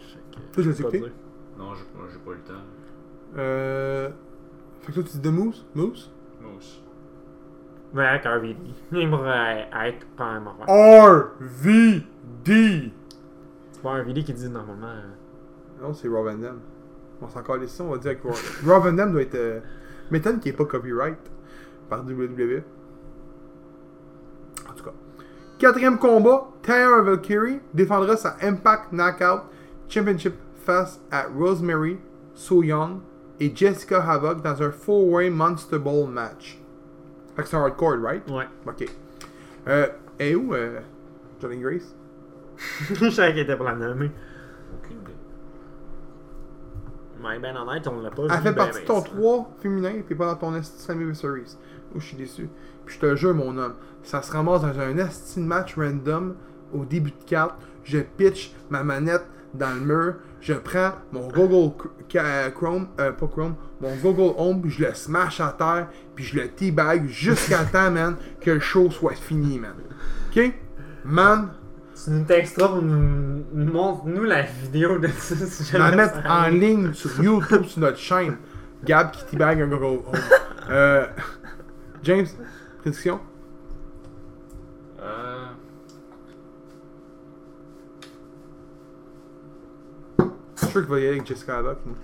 Toi, 0.53 0.63
je 0.65 0.71
l'ai 0.71 0.81
écouté? 0.81 0.99
dire. 0.99 1.11
Non, 1.59 1.73
j'ai 1.75 1.85
pas, 1.85 2.07
j'ai 2.13 2.19
pas 2.19 2.31
eu 2.33 2.35
le 2.35 2.41
temps. 2.41 2.61
Euh. 3.39 4.09
Fait 4.83 4.89
que 4.89 4.93
toi, 4.93 5.03
tu 5.05 5.11
dis 5.13 5.21
de 5.21 5.31
Moose 5.31 5.65
Moose 5.75 6.11
Moose. 6.43 6.83
Avec 7.99 8.25
RVD. 8.25 8.57
Être 8.93 10.07
pas 10.17 10.25
un 10.25 10.41
mort. 10.41 10.57
R-V-D. 10.69 12.03
C'est 13.73 13.83
pas 13.83 14.01
RVD 14.01 14.25
qui 14.25 14.33
dit 14.33 14.49
normalement. 14.49 14.87
euh, 14.89 15.83
Non, 15.83 15.93
c'est 15.95 16.09
Rob 16.09 16.27
Van 16.27 16.35
Dam. 16.35 16.61
On 17.21 17.29
s'en 17.29 17.43
ici, 17.63 17.81
on 17.81 17.91
va 17.91 17.99
dire 17.99 18.21
que 18.21 18.27
Rob, 18.27 18.37
Rob 18.67 18.83
Van 18.85 18.93
Dam 18.93 19.13
doit 19.13 19.23
être. 19.23 19.35
Euh... 19.35 19.61
M'étonne 20.11 20.39
qu'il 20.39 20.53
n'y 20.53 20.55
ait 20.55 20.59
pas 20.59 20.65
copyright 20.67 21.19
par 21.89 22.05
WWE. 22.05 22.63
En 24.69 24.73
tout 24.75 24.85
cas. 24.85 24.93
Quatrième 25.59 25.99
combat, 25.99 26.49
Tyler 26.63 27.03
Valkyrie 27.03 27.61
défendra 27.73 28.17
sa 28.17 28.37
Impact 28.43 28.93
Knockout 28.93 29.43
Championship 29.89 30.35
face 30.57 31.01
à 31.11 31.27
Rosemary, 31.37 31.99
So 32.35 32.63
Young 32.63 33.01
et 33.41 33.53
Jessica 33.55 34.03
Havoc 34.03 34.43
dans 34.43 34.63
un 34.63 34.71
four-way 34.71 35.31
Monster 35.31 35.79
Ball 35.79 36.09
match. 36.09 36.61
Fait 37.37 37.43
que 37.43 37.49
c'est 37.49 37.57
un 37.57 37.63
hardcore, 37.63 38.01
right? 38.03 38.29
Ouais. 38.31 38.49
Ok. 38.67 38.89
Euh, 39.69 39.89
et 40.19 40.35
où 40.35 40.55
euh, 40.55 40.81
Johnny 41.41 41.59
Grace? 41.59 41.95
Je 42.95 43.11
savais 43.11 43.33
qu'il 43.33 43.43
était 43.43 43.57
pour 43.57 43.67
la 43.67 43.75
nommer. 43.75 44.11
Aucune 44.75 45.01
idée. 45.03 45.13
Mais 47.23 47.39
ben 47.39 47.55
honnête, 47.57 47.87
on 47.87 48.01
l'a 48.01 48.11
pas 48.11 48.23
Elle 48.23 48.31
fait 48.31 48.43
ben, 48.45 48.55
partie 48.55 48.79
ben, 48.79 48.83
de 48.83 48.87
ton 48.87 49.01
ça. 49.03 49.09
3 49.09 49.51
féminin, 49.61 49.93
puis 50.07 50.15
pas 50.15 50.27
dans 50.27 50.37
ton 50.37 50.55
esti 50.55 50.81
Series. 50.81 51.57
Oh, 51.95 52.01
je 52.01 52.07
suis 52.07 52.17
déçu. 52.17 52.49
Puis 52.87 52.95
je 52.95 53.01
te 53.01 53.17
jure, 53.17 53.35
mon 53.35 53.57
homme, 53.59 53.75
ça 54.03 54.23
se 54.23 54.33
ramasse 54.33 54.63
dans 54.63 54.81
un 54.81 54.97
esti 54.97 55.41
match 55.41 55.77
random 55.77 56.37
au 56.73 56.87
début 56.87 57.11
de 57.11 57.25
carte. 57.27 57.57
Je 57.85 57.99
pitch 57.99 58.55
ma 58.71 58.83
manette 58.83 59.27
dans 59.57 59.75
le 59.75 59.81
mur. 59.81 60.15
Je 60.41 60.53
prends 60.55 60.93
mon 61.13 61.29
Google 61.29 61.73
ca- 62.11 62.51
Chrome, 62.51 62.89
euh, 63.01 63.13
pas 63.13 63.27
Chrome, 63.27 63.55
mon 63.81 63.95
Google 63.97 64.35
Home, 64.39 64.63
puis 64.63 64.71
je 64.71 64.85
le 64.85 64.95
smash 64.95 65.41
à 65.41 65.55
terre, 65.59 65.89
puis 66.15 66.25
je 66.25 66.37
le 66.37 66.49
teabag 66.49 67.07
jusqu'à 67.09 67.65
temps, 67.73 67.91
man, 67.91 68.17
que 68.41 68.51
le 68.53 68.61
show 68.61 68.91
soit 68.91 69.15
fini, 69.15 69.59
man. 69.59 69.75
Ok? 70.31 70.53
Man, 71.05 71.49
Tu 72.05 72.11
nous 72.11 72.25
texteras 72.25 72.69
pour 72.69 72.83
nous, 72.83 73.45
nous 73.53 73.73
montre-nous 73.73 74.25
la 74.25 74.43
vidéo 74.43 74.99
de 74.99 75.09
ça 75.09 75.35
si 75.35 75.73
la 75.73 75.79
jamais 75.91 75.97
mettre 75.97 76.19
en 76.29 76.49
ligne 76.49 76.93
sur 76.93 77.23
YouTube 77.23 77.65
sur 77.65 77.81
notre 77.81 77.99
chaîne. 77.99 78.37
Gab 78.85 79.11
qui 79.11 79.25
teabag 79.25 79.63
un 79.63 79.67
Google 79.67 79.85
Home. 80.07 80.15
Euh, 80.71 81.07
James, 82.03 82.27
prédiction? 82.83 83.19
Euh. 85.01 85.47
Je 90.59 90.66
suis 90.66 90.66
sûr 90.81 90.83
qu'il 90.87 90.91
va 90.91 90.99
y 91.01 91.03
aller 91.07 91.17
avec 91.17 91.27
Jessica 91.27 91.59
Havoc. 91.59 91.79
moi. 91.87 91.97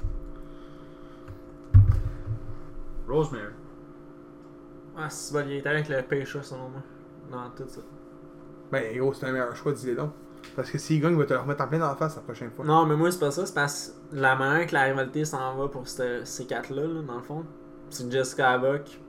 Rosemary. 3.08 3.52
Ah, 4.96 5.08
c'est 5.10 5.32
bon, 5.34 5.44
il 5.48 5.52
est 5.56 5.66
avec 5.66 5.88
le 5.88 6.02
pêcheur 6.02 6.44
selon 6.44 6.68
moi. 6.68 6.82
Dans 7.30 7.50
tout 7.50 7.68
ça. 7.68 7.80
Ben, 8.70 8.96
gros, 8.96 9.12
c'est 9.12 9.26
un 9.26 9.32
meilleur 9.32 9.54
choix, 9.56 9.72
dis-le 9.72 9.94
donc. 9.96 10.12
Parce 10.56 10.70
que 10.70 10.78
s'il 10.78 11.00
gagne, 11.00 11.12
il 11.12 11.18
va 11.18 11.24
te 11.24 11.32
le 11.32 11.40
remettre 11.40 11.62
en 11.64 11.68
plein 11.68 11.82
en 11.90 11.94
face 11.94 12.16
la 12.16 12.22
prochaine 12.22 12.50
fois. 12.50 12.64
Non, 12.64 12.84
mais 12.86 12.96
moi, 12.96 13.10
c'est 13.10 13.18
pas 13.20 13.30
ça. 13.30 13.46
C'est 13.46 13.54
parce 13.54 13.94
que 14.10 14.16
la 14.16 14.34
manière 14.36 14.66
que 14.66 14.74
la 14.74 14.82
rivalité 14.84 15.24
s'en 15.24 15.54
va 15.56 15.68
pour 15.68 15.86
cette- 15.88 16.26
ces 16.26 16.46
quatre-là, 16.46 16.82
là, 16.82 17.02
dans 17.02 17.16
le 17.16 17.22
fond, 17.22 17.44
c'est 17.90 18.10
Jessica 18.10 18.50
Havoc. 18.52 19.00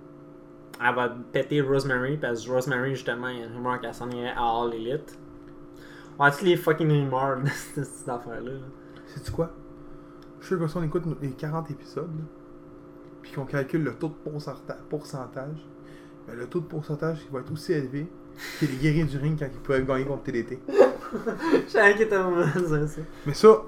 Elle 0.86 0.96
va 0.96 1.10
péter 1.32 1.62
Rosemary 1.62 2.17
parce 2.17 2.46
que 2.46 2.51
Rosemary, 2.51 2.96
justement, 2.96 3.27
il 3.29 3.39
y 3.39 3.41
a 3.41 3.46
une 3.46 3.55
rumeur 3.55 3.79
qu'elle 3.79 3.93
s'en 3.93 4.10
irait 4.10 4.34
à 4.36 4.41
All 4.41 4.74
Elite. 4.74 5.17
Ouais, 6.20 6.32
tous 6.32 6.46
les 6.46 6.55
fucking 6.58 6.89
rumeurs 6.89 7.39
de 7.43 7.48
cette, 7.48 7.86
cette 7.86 8.10
affaire-là. 8.10 8.51
là. 8.51 8.58
Sais-tu 9.13 9.32
quoi? 9.32 9.51
Je 10.39 10.46
suis 10.48 10.55
sûr 10.55 10.60
que 10.65 10.67
si 10.67 10.77
on 10.77 10.84
écoute 10.84 11.03
les 11.22 11.29
40 11.32 11.70
épisodes, 11.72 12.10
là, 12.15 12.24
puis 13.22 13.32
qu'on 13.32 13.46
calcule 13.46 13.84
le 13.84 13.93
taux 13.93 14.10
de 14.10 14.13
pourcenta- 14.32 14.77
pourcentage, 14.89 15.65
ben, 16.27 16.36
le 16.36 16.48
taux 16.48 16.60
de 16.60 16.65
pourcentage 16.65 17.22
il 17.25 17.32
va 17.34 17.39
être 17.39 17.51
aussi 17.51 17.74
élevé 17.74 18.08
que 18.60 18.65
les 18.65 18.75
guerriers 18.75 19.03
du 19.05 19.17
ring 19.17 19.38
quand 19.39 19.46
ils 19.51 19.60
peuvent 19.60 19.86
gagner 19.86 20.05
contre 20.05 20.24
TDT. 20.24 20.60
Était 21.67 22.05
vraiment 22.17 22.41
dire 22.46 22.88
ça. 22.89 23.01
Mais 23.25 23.34
ça, 23.34 23.62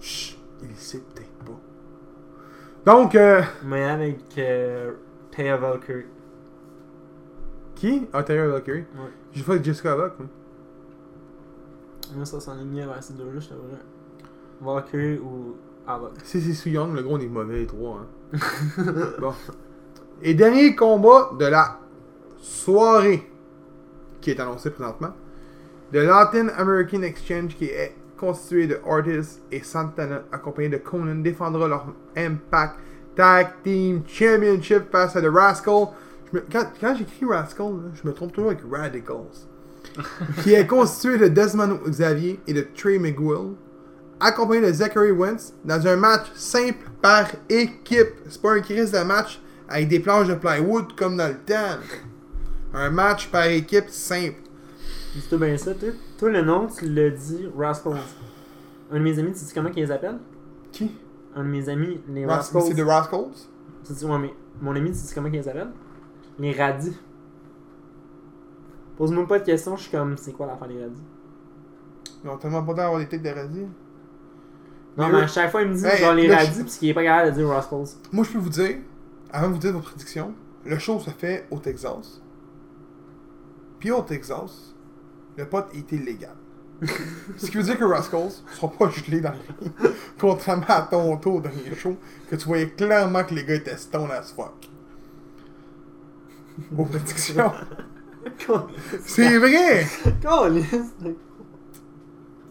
chut, 0.00 0.38
il 0.62 0.68
le 0.68 0.74
sait 0.76 1.00
peut-être 1.14 1.32
pas. 1.44 1.60
Donc, 2.92 3.14
euh, 3.16 3.42
Mais 3.64 3.82
avec 3.84 4.20
euh, 4.38 4.92
Taya 5.32 5.56
Valkyrie. 5.56 6.04
qui? 7.74 8.06
Ah, 8.12 8.22
Taylor 8.22 8.52
Valkyrie? 8.52 8.80
Ouais. 8.80 9.10
J'ai 9.32 9.42
fait 9.42 9.50
avec 9.52 9.64
Jessica 9.64 9.92
Havoc, 9.92 10.12
moi. 10.20 10.28
Ça 12.24 12.38
s'enlignait 12.40 12.86
vers 12.86 13.02
ces 13.02 13.14
deux-là, 13.14 13.40
je. 13.40 13.48
Valkyrie 14.60 15.18
ou 15.18 15.56
Havoc. 15.86 16.12
Si 16.24 16.40
c'est 16.40 16.52
Su 16.52 16.70
Young, 16.70 16.94
le 16.94 17.02
gros, 17.02 17.16
on 17.16 17.20
est 17.20 17.26
mauvais, 17.26 17.60
les 17.60 17.66
trois. 17.66 18.00
Hein. 18.34 18.36
bon. 19.20 19.32
Et 20.22 20.34
dernier 20.34 20.74
combat 20.74 21.30
de 21.38 21.44
la 21.46 21.78
soirée 22.38 23.28
qui 24.20 24.30
est 24.30 24.40
annoncé 24.40 24.70
présentement. 24.70 25.12
Le 25.92 26.04
Latin 26.04 26.48
American 26.56 27.02
Exchange 27.02 27.54
qui 27.56 27.66
est 27.66 27.94
constitué 28.18 28.66
de 28.66 28.80
Ortiz 28.84 29.40
et 29.52 29.62
Santana 29.62 30.22
accompagné 30.32 30.68
de 30.70 30.78
Conan 30.78 31.16
défendra 31.16 31.68
leur 31.68 31.86
Impact 32.16 32.76
Tag 33.14 33.48
Team 33.62 34.02
Championship 34.06 34.90
face 34.90 35.14
à 35.16 35.22
The 35.22 35.26
Rascal. 35.32 35.88
Me- 36.32 36.44
quand 36.50 36.66
quand 36.80 36.94
j'écris 36.96 37.24
Rascal, 37.26 37.66
là, 37.68 37.90
je 37.94 38.08
me 38.08 38.12
trompe 38.12 38.32
toujours 38.32 38.50
avec 38.50 38.62
Radicals. 38.68 39.46
qui 40.42 40.52
est 40.54 40.66
constitué 40.66 41.16
de 41.18 41.28
Desmond 41.28 41.78
Xavier 41.86 42.40
et 42.46 42.52
de 42.52 42.66
Trey 42.74 42.98
McGill 42.98 43.54
accompagné 44.20 44.66
de 44.66 44.72
Zachary 44.72 45.10
Wentz 45.12 45.52
dans 45.64 45.86
un 45.86 45.96
match 45.96 46.26
simple 46.34 46.88
par 47.02 47.26
équipe. 47.48 48.14
C'est 48.28 48.40
pas 48.40 48.52
un 48.52 48.60
crise 48.60 48.92
de 48.92 48.98
match 49.00 49.40
avec 49.68 49.88
des 49.88 50.00
planches 50.00 50.28
de 50.28 50.34
plywood 50.34 50.94
comme 50.96 51.16
dans 51.16 51.28
le 51.28 51.36
temps. 51.38 51.78
Un 52.74 52.90
match 52.90 53.28
par 53.28 53.46
équipe 53.46 53.88
simple. 53.88 54.36
Dis-toi 55.14 55.38
bien 55.38 55.56
ça, 55.56 55.74
toi. 55.74 55.88
Toi, 56.18 56.30
le 56.30 56.42
nom, 56.42 56.66
tu 56.66 56.88
l'as 56.88 57.10
dit 57.10 57.46
Rascals. 57.56 57.96
Un 58.90 58.98
de 58.98 59.02
mes 59.02 59.18
amis, 59.18 59.32
tu 59.32 59.38
sais 59.38 59.54
comment 59.54 59.70
qu'ils 59.70 59.84
les 59.84 59.90
appellent 59.90 60.18
Qui? 60.72 60.94
Un 61.34 61.42
de 61.42 61.48
mes 61.48 61.68
amis, 61.68 62.00
les 62.08 62.24
Ras- 62.26 62.36
Rascals. 62.36 62.62
C'est 62.68 62.74
The 62.74 62.86
Rascals 62.86 63.30
Tu 63.84 63.92
dis, 63.94 64.04
ouais, 64.04 64.18
mais 64.18 64.34
mon 64.60 64.74
ami, 64.76 64.90
tu 64.90 64.96
sais 64.98 65.14
comment 65.14 65.28
qu'ils 65.30 65.40
les 65.40 65.48
appellent 65.48 65.72
Les 66.38 66.52
radis. 66.52 66.96
Pose-moi 68.96 69.26
pas 69.26 69.38
de 69.38 69.44
questions, 69.44 69.76
je 69.76 69.82
suis 69.82 69.90
comme, 69.90 70.16
c'est 70.16 70.32
quoi 70.32 70.46
l'affaire 70.46 70.68
des 70.68 70.80
radis? 70.82 71.02
Ils 72.24 72.30
ont 72.30 72.38
tellement 72.38 72.62
pas 72.62 72.74
d'avoir 72.74 72.98
des 72.98 73.06
têtes 73.06 73.22
de 73.22 73.28
radis. 73.28 73.66
Non, 74.96 75.06
Mais 75.08 75.12
mais 75.12 75.18
eux- 75.20 75.22
à 75.24 75.26
chaque 75.26 75.50
fois, 75.50 75.62
il 75.62 75.68
me 75.68 75.74
dit 75.74 75.84
Hey, 75.84 75.98
genre 75.98 76.14
les 76.14 76.26
là, 76.26 76.36
radis, 76.38 76.52
je- 76.58 76.62
parce 76.62 76.76
qu'il 76.78 76.88
est 76.88 76.94
pas 76.94 77.02
capable 77.04 77.30
de 77.32 77.36
dire 77.36 77.48
Rascals. 77.48 77.86
Moi, 78.12 78.24
je 78.24 78.32
peux 78.32 78.38
vous 78.38 78.48
dire, 78.48 78.78
avant 79.30 79.48
de 79.48 79.52
vous 79.54 79.58
dire 79.58 79.72
vos 79.72 79.80
prédictions, 79.80 80.34
le 80.64 80.78
show 80.78 80.98
se 81.00 81.10
fait 81.10 81.46
au 81.50 81.58
Texas. 81.58 82.22
Puis 83.78 83.90
au 83.90 84.00
Texas, 84.02 84.74
le 85.36 85.46
pot 85.46 85.64
est 85.74 85.92
illégal. 85.92 86.34
Ce 87.36 87.46
qui 87.50 87.56
veut 87.56 87.62
dire 87.62 87.78
que 87.78 87.84
Rascals 87.84 88.24
ne 88.24 88.54
seront 88.54 88.68
pas 88.68 88.88
gelés 88.90 89.20
dans 89.20 89.32
le 89.32 89.38
ring. 89.60 89.92
Contrairement 90.18 90.64
à 90.68 90.82
Toronto 90.82 91.40
dans 91.40 91.50
les 91.64 91.74
shows, 91.74 91.96
que 92.30 92.36
tu 92.36 92.46
voyais 92.46 92.68
clairement 92.70 93.24
que 93.24 93.34
les 93.34 93.44
gars 93.44 93.54
étaient 93.54 93.76
stone 93.76 94.10
as 94.10 94.32
fuck. 94.34 94.68
Vos 96.70 96.84
prédictions. 96.86 97.52
C'est 99.04 99.38
vrai! 99.38 99.86
Câlisse. 100.20 100.72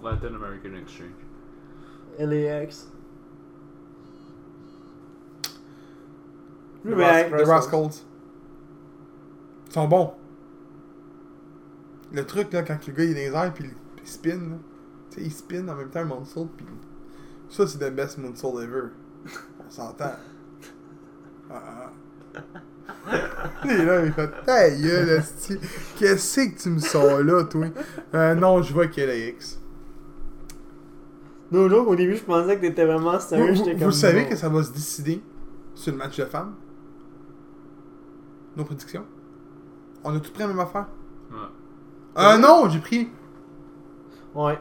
Latin 0.03 0.27
American 0.35 0.75
Exchange. 0.81 1.24
LAX. 2.19 2.87
The, 6.83 6.89
Ras- 6.93 7.29
the 7.29 7.45
Rascals. 7.47 8.03
Ils 9.67 9.73
sont 9.73 9.87
bons. 9.87 10.13
Le 12.11 12.25
truc, 12.25 12.53
là, 12.53 12.63
quand 12.63 12.77
le 12.87 12.93
gars 12.93 13.03
il 13.03 13.17
est 13.17 13.29
dans 13.31 13.41
les 13.41 13.45
airs 13.47 13.53
puis 13.53 13.65
il 14.01 14.07
spin, 14.07 14.35
là. 14.37 14.57
Tu 15.09 15.17
sais, 15.17 15.21
il 15.25 15.31
spin 15.31 15.67
en 15.67 15.75
même 15.75 15.89
temps 15.89 16.01
un 16.01 16.05
moonsault 16.05 16.49
puis. 16.55 16.65
Ça, 17.49 17.65
c'est 17.67 17.79
the 17.79 17.93
best 17.93 18.17
moonsault 18.17 18.61
ever. 18.61 18.89
On 19.65 19.69
s'entend. 19.69 20.11
Ah, 21.49 21.61
ah. 21.87 21.91
Et 23.67 23.83
là, 23.83 24.05
il 24.05 24.13
fait 24.13 24.29
Ta 24.45 24.69
gueule. 24.69 25.23
Qu'est-ce 25.97 26.39
que 26.41 26.61
tu 26.61 26.69
me 26.69 26.79
sors 26.79 27.23
là, 27.23 27.43
toi? 27.45 27.65
Euh, 28.13 28.35
non, 28.35 28.61
je 28.61 28.73
vois 28.73 28.87
qu'il 28.87 29.03
est 29.09 29.29
X. 29.29 29.59
Au 31.57 31.95
début, 31.95 32.15
je 32.15 32.23
pensais 32.23 32.55
que 32.57 32.61
t'étais 32.61 32.85
vraiment 32.85 33.13
Vous, 33.13 33.19
sérieux. 33.19 33.53
vous- 33.53 33.63
vous 33.63 33.79
comme. 33.79 33.91
savez 33.91 34.23
non. 34.23 34.29
que 34.29 34.35
ça 34.35 34.49
va 34.49 34.63
se 34.63 34.71
décider 34.73 35.21
sur 35.73 35.91
le 35.91 35.97
match 35.97 36.17
de 36.17 36.25
femmes? 36.25 36.53
Nos 38.55 38.63
prédictions? 38.63 39.05
On 40.03 40.15
a 40.15 40.19
tout 40.19 40.31
pris 40.31 40.41
la 40.41 40.47
même 40.47 40.59
affaire? 40.59 40.87
Ouais. 41.31 41.37
Euh, 42.17 42.37
non, 42.37 42.69
j'ai 42.69 42.79
pris. 42.79 43.09
Ouais. 44.33 44.57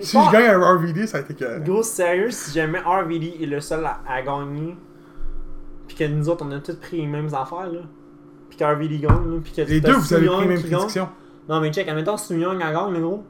Si 0.00 0.18
je 0.18 0.32
gagne 0.32 0.46
un 0.46 0.74
RVD, 0.74 1.06
ça 1.06 1.18
a 1.18 1.20
été 1.20 1.34
que. 1.34 1.60
Gros, 1.60 1.82
sérieux, 1.82 2.30
si 2.30 2.52
jamais 2.52 2.80
RVD 2.80 3.38
est 3.40 3.46
le 3.46 3.60
seul 3.60 3.84
à, 3.84 4.00
à 4.06 4.20
gagner, 4.22 4.76
puis 5.86 5.96
que 5.96 6.04
nous 6.04 6.28
autres, 6.28 6.44
on 6.46 6.50
a 6.52 6.58
tous 6.60 6.76
pris 6.76 6.98
les 6.98 7.06
mêmes 7.06 7.32
affaires, 7.34 7.70
là, 7.72 7.80
puis 8.48 8.58
qu'RVD 8.58 8.98
gagne, 8.98 9.30
là, 9.34 9.40
puis 9.42 9.52
que 9.52 9.62
Les 9.62 9.80
deux, 9.80 9.92
vous 9.92 10.12
avez 10.14 10.26
pris 10.26 10.40
les 10.42 10.46
mêmes 10.48 10.60
prédictions. 10.62 11.08
Non, 11.48 11.60
mais 11.60 11.72
check, 11.72 11.88
admettons, 11.88 12.14
a 12.16 12.70
gagne, 12.72 12.92
le 12.92 13.00
gros. 13.00 13.24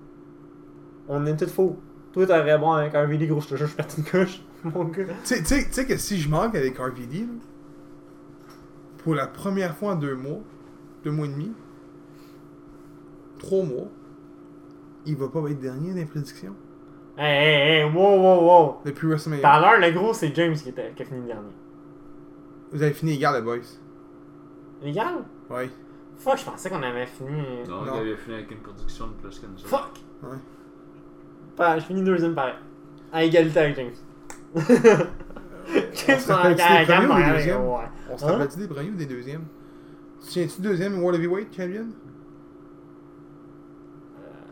On 1.08 1.24
est 1.26 1.36
tous 1.36 1.46
faux. 1.50 1.76
Toi, 2.12 2.26
t'aurais 2.26 2.58
bon 2.58 2.72
avec 2.72 2.94
RVD, 2.94 3.26
gros, 3.26 3.40
je 3.40 3.48
te 3.48 3.56
jure, 3.56 3.66
je 3.66 3.76
pète 3.76 3.94
une 3.98 4.04
couche, 4.04 4.40
mon 4.64 4.84
gars. 4.84 5.04
Tu 5.24 5.36
sais- 5.44 5.86
que 5.86 5.96
si 5.96 6.18
je 6.18 6.28
manque 6.28 6.54
avec 6.54 6.78
RVD, 6.78 7.20
là, 7.20 7.26
pour 8.98 9.14
la 9.14 9.26
première 9.26 9.76
fois 9.76 9.92
en 9.92 9.96
deux 9.96 10.14
mois, 10.14 10.40
deux 11.04 11.10
mois 11.10 11.26
et 11.26 11.30
demi, 11.30 11.52
trois 13.38 13.62
mois, 13.64 13.88
il 15.04 15.16
va 15.16 15.28
pas 15.28 15.40
être 15.50 15.60
dernier 15.60 15.90
dans 15.90 15.96
les 15.96 16.06
prédictions. 16.06 16.54
Hey, 17.18 17.24
hey, 17.26 17.80
hey, 17.86 17.94
wow, 17.94 18.16
wow, 18.20 18.44
wow. 18.44 18.76
Depuis 18.84 19.00
Tout 19.02 19.08
WrestleMania. 19.08 19.48
à 19.48 19.60
l'heure, 19.60 19.80
le 19.80 19.90
gros, 19.98 20.12
c'est 20.12 20.34
James 20.34 20.54
qui, 20.54 20.68
était, 20.70 20.92
qui 20.94 21.02
a 21.02 21.06
fini 21.06 21.20
le 21.20 21.26
dernier. 21.26 21.52
Vous 22.72 22.82
avez 22.82 22.92
fini 22.92 23.12
égal, 23.12 23.36
les 23.36 23.42
boys. 23.42 23.56
Légal? 24.82 25.24
Ouais. 25.48 25.70
Fuck, 26.18 26.38
je 26.38 26.44
pensais 26.44 26.68
qu'on 26.68 26.82
avait 26.82 27.06
fini. 27.06 27.30
Non, 27.68 27.82
Non. 27.84 27.92
il 27.96 28.00
avait 28.00 28.16
fini 28.16 28.34
avec 28.36 28.50
une 28.50 28.58
production 28.58 29.06
de 29.06 29.12
plus 29.12 29.38
que 29.38 29.46
nous. 29.46 29.58
Fuck! 29.58 30.00
Ouais. 30.22 30.36
Je 31.58 31.80
finis 31.86 32.02
deuxième 32.02 32.34
pareil. 32.34 32.54
À 33.12 33.24
égalité 33.24 33.58
avec 33.60 33.76
James. 33.76 33.92
On 34.54 34.60
James, 35.94 36.20
se 36.20 36.32
rappelle-tu 36.32 36.62
des 36.68 36.86
premiers 36.86 37.06
ou 37.08 37.16
des 37.16 37.32
deuxièmes? 37.32 37.60
On 38.10 38.18
se 38.18 38.24
Hein? 38.24 38.46
des 38.56 38.68
premiers 38.68 38.90
ou 38.90 38.94
des 38.94 39.06
deuxièmes? 39.06 39.44
Tu 40.22 40.28
tiens-tu 40.28 40.60
deuxième 40.60 40.98
World 41.02 41.16
Heavyweight 41.20 41.48
Champion? 41.56 41.86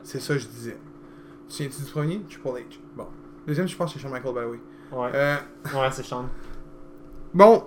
C'est 0.03 0.21
ça 0.21 0.35
que 0.35 0.41
je 0.41 0.49
disais. 0.49 0.77
Tu 1.49 1.55
tiens-tu 1.57 1.83
du 1.83 1.91
premier? 1.91 2.21
Triple 2.29 2.49
H. 2.49 2.79
Bon. 2.97 3.07
Deuxième, 3.47 3.69
je 3.69 3.77
pense 3.77 3.93
que 3.93 3.99
c'est 3.99 4.03
Shawn 4.03 4.13
Michael, 4.13 4.35
by 4.35 4.41
the 4.41 4.51
way. 4.51 4.61
Ouais, 4.99 5.11
Euh, 5.15 5.37
ouais 5.75 5.91
c'est 5.93 6.03
Sean. 6.05 6.27
bon, 7.33 7.65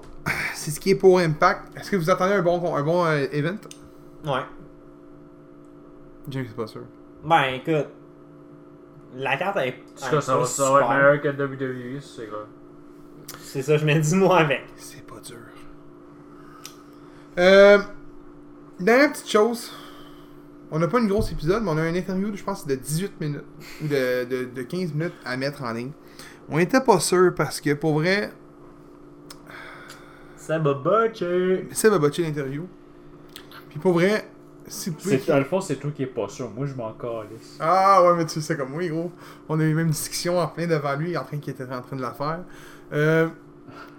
c'est 0.53 0.71
ce 0.71 0.79
qui 0.79 0.91
est 0.91 0.95
pour 0.95 1.19
Impact. 1.19 1.77
Est-ce 1.77 1.91
que 1.91 1.95
vous 1.95 2.09
attendez 2.09 2.33
un 2.33 2.41
bon, 2.41 2.75
un 2.75 2.83
bon 2.83 3.05
euh, 3.05 3.25
event? 3.31 3.57
Ouais. 4.25 4.41
James, 6.29 6.45
c'est 6.47 6.55
pas 6.55 6.67
sûr. 6.67 6.81
Ben, 7.23 7.43
écoute. 7.55 7.87
La 9.15 9.37
carte 9.37 9.57
est. 9.57 9.69
En 10.01 10.05
tout 10.05 10.11
cas, 10.15 10.21
ça 10.21 10.37
va, 10.37 10.45
ça 10.45 10.71
va 10.71 10.81
être 10.81 10.89
meilleur 10.89 11.21
que 11.21 11.27
WWE, 11.29 12.01
c'est 12.01 12.27
grave. 12.27 12.47
C'est 13.39 13.61
ça, 13.61 13.77
je 13.77 13.85
me 13.85 13.99
dis 13.99 14.15
moi 14.15 14.39
avec. 14.39 14.65
C'est 14.75 15.05
pas 15.05 15.19
dur. 15.19 15.37
Euh, 17.39 17.79
dernière 18.79 19.11
petite 19.11 19.29
chose. 19.29 19.71
On 20.69 20.79
n'a 20.79 20.87
pas 20.87 20.99
une 20.99 21.07
grosse 21.07 21.31
épisode, 21.31 21.63
mais 21.63 21.71
on 21.71 21.77
a 21.77 21.81
un 21.81 21.95
interview, 21.95 22.35
je 22.35 22.43
pense, 22.43 22.67
de 22.67 22.75
18 22.75 23.21
minutes. 23.21 23.45
Ou 23.81 23.87
de, 23.87 24.25
de, 24.25 24.45
de 24.45 24.61
15 24.63 24.93
minutes 24.93 25.13
à 25.23 25.37
mettre 25.37 25.63
en 25.63 25.71
ligne. 25.71 25.91
On 26.49 26.59
était 26.59 26.81
pas 26.81 26.99
sûr 26.99 27.33
parce 27.35 27.61
que, 27.61 27.73
pour 27.73 27.93
vrai, 27.99 28.31
Ça 30.35 30.59
va 30.59 30.73
botcher. 30.73 31.67
Seb 31.71 31.93
a 31.93 31.99
botché 31.99 32.23
l'interview. 32.23 32.67
Puis 33.69 33.79
pour 33.79 33.93
vrai, 33.93 34.29
C'est- 34.67 35.27
Dans 35.27 35.37
le 35.37 35.45
fond, 35.45 35.61
c'est 35.61 35.77
toi 35.77 35.91
qui 35.91 36.03
es 36.03 36.07
pas 36.07 36.27
sûr. 36.27 36.49
Moi, 36.51 36.65
je 36.65 36.73
m'en 36.75 36.91
calisse. 36.93 37.57
Ah 37.59 38.03
ouais, 38.03 38.15
mais 38.17 38.25
tu 38.25 38.41
sais 38.41 38.57
comme 38.57 38.71
moi, 38.71 38.85
gros. 38.87 39.11
On 39.47 39.59
a 39.59 39.63
eu 39.63 39.73
même 39.73 39.85
une 39.87 39.91
discussion 39.91 40.37
en 40.39 40.47
plein 40.47 40.67
devant 40.67 40.95
lui, 40.95 41.15
en 41.17 41.23
train 41.23 41.37
qu'il 41.37 41.53
était 41.53 41.63
en 41.71 41.81
train 41.81 41.95
de 41.95 42.01
la 42.01 42.11
faire. 42.11 42.39
Euh, 42.93 43.27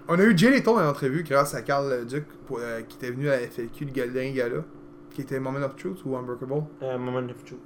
on 0.07 0.17
a 0.19 0.23
eu 0.23 0.37
Jay 0.37 0.51
Leto 0.51 0.75
dans 0.75 0.83
l'entrevue 0.83 1.23
grâce 1.23 1.53
à 1.55 1.61
Carl 1.61 2.05
Duc 2.05 2.25
pour, 2.47 2.59
euh, 2.59 2.81
qui 2.81 2.97
était 2.97 3.11
venu 3.11 3.29
à 3.29 3.39
la 3.39 3.47
FLQ, 3.47 3.85
le 3.85 3.91
dernier 3.91 4.33
gala, 4.33 4.63
qui 5.11 5.21
était 5.21 5.39
Moment 5.39 5.63
of 5.65 5.75
Truth 5.75 5.99
ou 6.05 6.15
Unbreakable. 6.15 6.63
Euh, 6.83 6.97
Moment 6.97 7.29
of 7.29 7.43
Truth. 7.43 7.59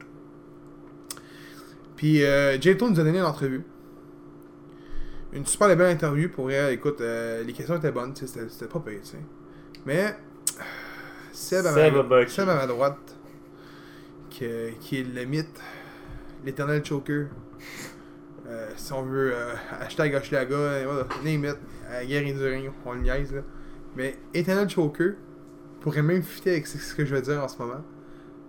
Puis 1.95 2.24
euh, 2.24 2.60
Jay 2.60 2.72
Leto 2.74 2.89
nous 2.89 3.00
a 3.00 3.03
donné 3.03 3.19
une 3.19 3.25
entrevue. 3.25 3.63
Une 5.31 5.45
super 5.45 5.75
belle 5.75 5.91
interview 5.91 6.29
pour 6.29 6.51
elle. 6.51 6.74
Écoute, 6.74 7.01
euh, 7.01 7.43
les 7.43 7.53
questions 7.53 7.75
étaient 7.75 7.91
bonnes, 7.91 8.15
c'était 8.15 8.48
c'était 8.50 8.67
pas 8.72 8.79
payé, 8.79 9.00
tu 9.00 9.12
sais. 9.12 9.17
Mais 9.86 10.15
Seb, 11.34 11.66
à 11.66 11.74
Seb 11.74 11.94
ma. 11.96 12.28
Seb 12.28 12.50
à 12.50 12.56
ma 12.56 12.68
droite, 12.68 13.16
qui 14.30 14.46
est 14.46 15.04
le 15.13 15.25
mythe, 15.25 15.60
l'éternel 16.46 16.84
choker. 16.86 17.28
Euh, 18.48 18.70
si 18.75 18.92
on 18.94 19.04
veut, 19.04 19.32
euh, 19.34 19.54
hashtag 19.80 20.13
Hochelaga, 20.16 20.54
euh, 20.56 20.84
voilà, 20.86 21.08
name 21.24 21.46
it, 21.46 21.58
euh, 21.90 22.06
guerre 22.06 22.28
et 22.28 22.34
du 22.34 22.44
ring, 22.46 22.72
on 22.86 22.94
le 22.94 23.02
niaise 23.02 23.34
là. 23.34 23.42
Mais 23.96 24.18
Eternal 24.34 24.70
Choker 24.70 25.13
pourrait 25.80 26.02
même 26.02 26.24
fitter 26.24 26.52
avec 26.52 26.68
ce 26.68 26.94
que 26.96 27.06
je 27.06 27.16
veux 27.16 27.22
dire 27.22 27.42
en 27.42 27.48
ce 27.48 27.58
moment. 27.62 27.82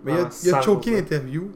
Mais 0.03 0.13
il 0.13 0.17
a- 0.17 0.23
Ah, 0.25 0.29
il 0.43 0.49
a, 0.49 0.51
100%. 0.59 0.61
choqué 0.63 0.91
l'interview 0.91 1.51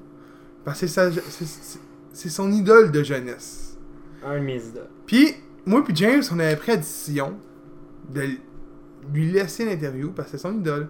parce 0.64 0.80
que 0.80 0.88
c'est 0.88 2.30
son 2.30 2.52
idole 2.52 2.92
de 2.92 3.04
jeunesse. 3.04 3.78
Un 4.24 4.36
de 4.36 4.44
mes 4.44 4.64
idoles. 4.64 4.88
Puis, 5.06 5.34
moi 5.66 5.84
puis 5.84 5.96
James, 5.96 6.22
on 6.32 6.40
avait 6.40 6.56
pris 6.56 6.72
la 6.72 6.78
décision 6.78 7.38
de 8.10 8.22
lui 9.14 9.32
laisser 9.32 9.66
l'interview 9.66 10.12
parce 10.12 10.32
que 10.32 10.38
c'est 10.38 10.44
son 10.44 10.54
idole. 10.58 10.88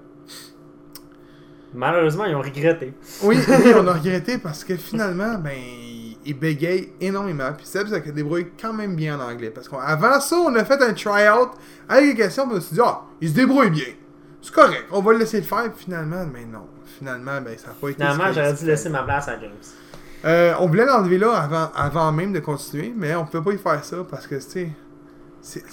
Malheureusement, 1.73 2.25
ils 2.25 2.35
ont 2.35 2.41
regretté. 2.41 2.93
Oui, 3.23 3.37
oui, 3.47 3.73
on 3.75 3.87
a 3.87 3.93
regretté 3.93 4.37
parce 4.37 4.63
que 4.63 4.75
finalement, 4.75 5.35
ben, 5.35 5.57
il 6.25 6.37
bégaye 6.37 6.93
énormément. 6.99 7.51
Puis 7.55 7.65
Seb 7.65 7.87
se 7.87 8.09
débrouille 8.09 8.47
quand 8.59 8.73
même 8.73 8.95
bien 8.95 9.19
en 9.19 9.31
anglais. 9.31 9.51
Parce 9.51 9.69
qu'avant 9.69 10.19
ça, 10.19 10.35
on 10.37 10.55
a 10.55 10.65
fait 10.65 10.81
un 10.81 10.93
try-out 10.93 11.51
avec 11.87 12.05
les 12.05 12.15
questions, 12.15 12.47
puis 12.47 12.57
on 12.57 12.61
s'est 12.61 12.75
dit, 12.75 12.81
ah, 12.83 13.01
il 13.21 13.29
se 13.29 13.33
débrouille 13.33 13.69
bien. 13.69 13.85
C'est 14.41 14.53
correct, 14.53 14.85
on 14.91 15.01
va 15.01 15.13
le 15.13 15.19
laisser 15.19 15.37
le 15.37 15.45
faire. 15.45 15.71
Puis 15.71 15.85
finalement, 15.85 16.25
ben 16.25 16.49
non. 16.51 16.67
Finalement, 16.97 17.39
ben, 17.41 17.57
ça 17.57 17.67
n'a 17.67 17.73
pas 17.73 17.89
été 17.89 18.01
Finalement, 18.01 18.33
j'aurais 18.33 18.53
dû 18.53 18.65
laisser 18.65 18.89
ma 18.89 19.03
place 19.03 19.27
à 19.27 19.39
James. 19.39 19.51
Euh, 20.25 20.53
on 20.59 20.67
voulait 20.67 20.85
l'enlever 20.85 21.17
là 21.17 21.33
avant, 21.33 21.71
avant 21.73 22.11
même 22.11 22.33
de 22.33 22.39
continuer, 22.39 22.93
mais 22.95 23.15
on 23.15 23.25
peut 23.25 23.41
pas 23.41 23.53
y 23.53 23.57
faire 23.57 23.83
ça 23.85 23.97
parce 24.09 24.27
que, 24.27 24.35
tu 24.35 24.73
sais, 25.41 25.63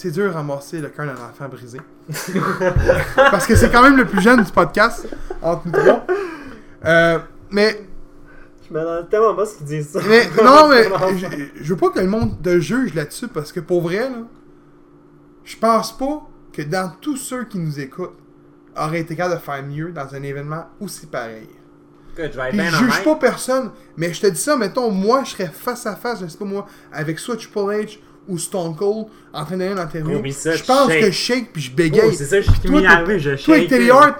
c'est- 0.00 0.10
dur 0.10 0.30
à 0.30 0.38
ramasser 0.38 0.80
le 0.80 0.88
cœur 0.88 1.06
d'un 1.06 1.12
enfant 1.14 1.48
brisé. 1.48 1.80
parce 3.16 3.46
que 3.46 3.54
c'est 3.54 3.70
quand 3.70 3.82
même 3.82 3.96
le 3.96 4.06
plus 4.06 4.20
jeune 4.20 4.42
du 4.42 4.50
podcast, 4.52 5.06
entre 5.42 5.66
nous 5.66 5.72
trois. 5.72 6.06
Euh, 6.84 7.18
mais, 7.50 7.80
Je 8.68 8.74
me 8.74 8.80
demande 8.80 9.08
tellement 9.10 9.34
pas 9.34 9.46
ce 9.46 9.56
qu'ils 9.58 9.66
disent 9.66 9.88
ça. 9.90 10.00
mais 10.08 10.28
non, 10.42 10.68
mais 10.68 10.84
je, 11.18 11.26
je 11.62 11.68
veux 11.74 11.78
pas 11.78 11.90
que 11.90 12.00
le 12.00 12.06
monde 12.06 12.40
te 12.42 12.58
juge 12.60 12.94
là-dessus 12.94 13.28
parce 13.28 13.52
que 13.52 13.60
pour 13.60 13.82
vrai, 13.82 14.08
là, 14.08 14.22
je 15.44 15.56
pense 15.56 15.96
pas 15.96 16.28
que 16.52 16.62
dans 16.62 16.92
tous 17.00 17.16
ceux 17.16 17.44
qui 17.44 17.58
nous 17.58 17.80
écoutent 17.80 18.16
auraient 18.76 19.00
été 19.00 19.16
capable 19.16 19.36
de 19.36 19.40
faire 19.40 19.62
mieux 19.62 19.90
dans 19.92 20.14
un 20.14 20.22
événement 20.22 20.66
aussi 20.80 21.06
pareil. 21.06 21.48
Je 22.16 22.26
Puis 22.26 22.66
juge 22.70 23.04
pas 23.04 23.14
personne, 23.14 23.70
mais 23.96 24.12
je 24.12 24.20
te 24.20 24.26
dis 24.26 24.40
ça, 24.40 24.56
mettons, 24.56 24.90
moi, 24.90 25.22
je 25.24 25.30
serais 25.30 25.46
face 25.52 25.86
à 25.86 25.94
face, 25.94 26.20
je 26.20 26.26
sais 26.26 26.36
pas 26.38 26.44
moi, 26.44 26.66
avec 26.92 27.18
soit 27.18 27.36
Triple 27.36 27.58
H 27.60 27.98
ou 28.28 28.38
Stone 28.38 28.76
Cold 28.76 29.06
en 29.32 29.44
train 29.44 29.56
d'aller 29.56 29.72
une 29.72 29.78
interview. 29.78 30.30
Ça, 30.32 30.54
je 30.56 30.64
pense 30.64 30.88
shake. 30.90 31.00
que 31.00 31.06
je 31.06 31.12
shake 31.12 31.52
puis 31.52 31.62
je 31.62 31.70
Oh, 31.72 31.76
bégaye. 31.76 32.14
c'est 32.14 32.24
ça, 32.26 32.40
je 32.40 32.50
suis 32.50 32.60
Toi, 32.60 32.82
arrivé, 32.86 33.18
je 33.18 33.30
Toi, 33.30 33.56
shake. 33.58 33.68
Teddy 33.68 33.90
Hart, 33.90 34.16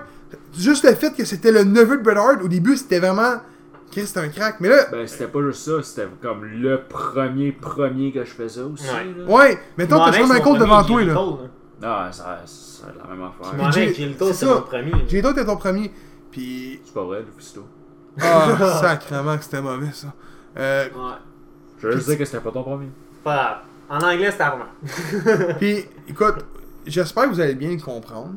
juste 0.59 0.85
le 0.85 0.95
fait 0.95 1.15
que 1.15 1.25
c'était 1.25 1.53
le 1.53 1.65
neveu 1.65 1.99
de 1.99 2.03
Bret 2.03 2.17
Hart, 2.17 2.43
au 2.43 2.49
début, 2.49 2.77
c'était 2.77 2.99
vraiment. 3.01 3.37
Chris, 3.91 4.07
c'était 4.07 4.21
un 4.21 4.29
crack. 4.29 4.57
Mais 4.61 4.69
là, 4.69 4.85
Ben, 4.93 5.07
c'était 5.07 5.29
pas 5.29 5.41
juste 5.43 5.63
ça, 5.63 5.83
c'était 5.83 6.09
comme 6.21 6.45
le 6.45 6.83
premier, 6.89 7.53
premier 7.53 8.13
que 8.13 8.23
je 8.25 8.31
faisais 8.31 8.61
aussi. 8.61 8.85
Ouais. 8.85 9.05
là. 9.17 9.25
ouais, 9.25 9.59
mettons, 9.79 9.97
t'as 10.05 10.13
Shawn 10.13 10.29
Michaels 10.29 10.59
devant 10.59 10.85
toi, 10.85 11.05
là. 11.05 11.17
Ah, 11.83 12.09
ça, 12.13 12.25
a 12.25 13.09
la 13.09 13.15
même 13.15 13.25
affaire. 13.25 13.65
Avec 13.67 13.95
Gilto, 13.95 14.27
c'est 14.27 14.33
c'est 14.35 14.47
mon 14.47 14.61
premier. 14.63 14.93
J'ai 15.07 15.23
d'autres, 15.23 15.37
t'es 15.37 15.45
ton 15.47 15.57
premier. 15.57 15.91
Puis. 16.31 16.81
C'est 16.85 16.93
pas 16.93 17.05
vrai, 17.05 17.23
Lufisto. 17.25 17.65
Ah, 18.21 18.79
sacrément 18.81 19.37
que 19.39 19.45
c'était 19.45 19.63
mauvais, 19.63 19.91
ça. 19.93 20.09
Euh, 20.59 20.85
Ouais. 20.87 21.13
Je 21.81 21.87
veux 21.87 21.93
juste 21.95 22.09
dire 22.09 22.19
que 22.19 22.25
c'était 22.25 22.41
pas 22.41 22.51
ton 22.51 22.63
premier. 22.65 22.89
Pas. 23.23 23.63
En 23.91 23.99
anglais, 24.01 24.31
c'est 24.31 24.43
avant. 24.43 24.67
puis, 25.59 25.85
écoute, 26.09 26.45
j'espère 26.87 27.25
que 27.25 27.29
vous 27.31 27.41
allez 27.41 27.55
bien 27.55 27.71
le 27.71 27.81
comprendre. 27.81 28.35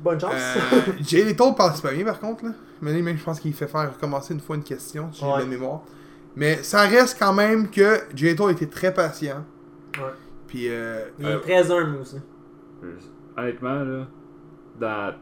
Bonne 0.00 0.18
chance. 0.20 0.32
Euh, 0.34 0.80
Jay 1.00 1.24
Leto 1.24 1.52
parle 1.52 1.80
pas 1.80 1.92
bien 1.92 2.04
par 2.04 2.18
contre 2.18 2.44
là. 2.44 2.50
Mais 2.80 3.00
même 3.00 3.16
je 3.16 3.22
pense 3.22 3.38
qu'il 3.38 3.52
fait 3.54 3.68
faire 3.68 3.92
recommencer 3.92 4.34
une 4.34 4.40
fois 4.40 4.56
une 4.56 4.64
question, 4.64 5.12
si 5.12 5.20
j'ai 5.20 5.26
Ouais. 5.26 5.44
de 5.44 5.48
mémoire. 5.48 5.82
Mais 6.34 6.62
ça 6.64 6.80
reste 6.82 7.16
quand 7.18 7.32
même 7.32 7.70
que 7.70 8.00
Jay 8.14 8.30
Leto 8.30 8.48
était 8.50 8.66
très 8.66 8.92
patient. 8.92 9.44
Ouais. 9.96 10.02
Puis 10.48 10.68
euh, 10.68 11.04
Il 11.20 11.26
est 11.26 11.30
Euh, 11.34 11.38
très 11.38 11.70
humble 11.70 11.98
aussi. 11.98 12.16
Honnêtement, 13.36 13.84
là, 13.84 14.06
dans... 14.80 15.14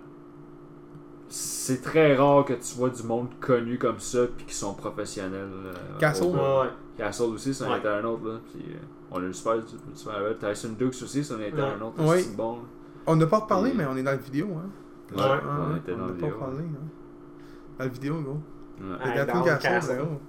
c'est 1.30 1.80
très 1.80 2.14
rare 2.16 2.44
que 2.44 2.52
tu 2.54 2.74
vois 2.76 2.90
du 2.90 3.02
monde 3.04 3.28
connu 3.40 3.78
comme 3.78 3.98
ça 4.00 4.18
puis 4.36 4.44
qui 4.46 4.54
sont 4.54 4.74
professionnels. 4.74 5.48
euh, 5.66 5.72
Castle. 5.98 6.26
Ouais, 6.26 6.32
ouais. 6.34 6.68
Castle 6.98 7.22
aussi, 7.34 7.50
Ouais. 7.62 7.78
était 7.78 7.88
un 7.88 8.04
autre. 8.04 8.26
Là, 8.28 8.38
puis, 8.52 8.64
euh, 8.72 8.78
on 9.10 9.18
a 9.22 9.24
eu 9.26 9.32
super, 9.32 9.54
super. 9.94 10.14
Tyson 10.38 10.70
Dukes 10.78 11.02
aussi, 11.02 11.20
Ouais. 11.32 11.52
un 11.56 11.80
autre. 11.82 12.02
Ouais. 12.04 12.20
C'est 12.22 12.36
bon. 12.36 12.58
on 13.06 13.16
n'a 13.16 13.26
pas 13.26 13.38
reparlé, 13.38 13.70
Et- 13.70 13.74
mais 13.74 13.86
on 13.86 13.96
est 13.96 14.02
dans 14.02 14.10
la 14.10 14.16
vidéo. 14.18 14.48
Hein. 14.56 14.68
Ouais, 15.16 15.22
Ouais. 15.22 15.28
on 15.44 15.72
Ouais, 15.72 15.78
était 15.78 15.92
on 15.92 15.96
dans 15.98 16.02
n'a 16.02 16.08
le 16.08 16.14
pas 16.14 16.26
vidéo. 16.26 16.34
reparlé. 16.40 16.58
Hein. 16.64 16.86
Dans 17.78 17.84
la 17.84 17.90
vidéo, 17.90 18.20
gros. 18.20 18.40
Ouais. 18.80 18.86
Ouais. 19.16 19.26
Dans 19.26 19.42
Castle, 19.42 19.62
Castle. 19.68 19.92
là, 19.96 20.02
gros. 20.04 20.20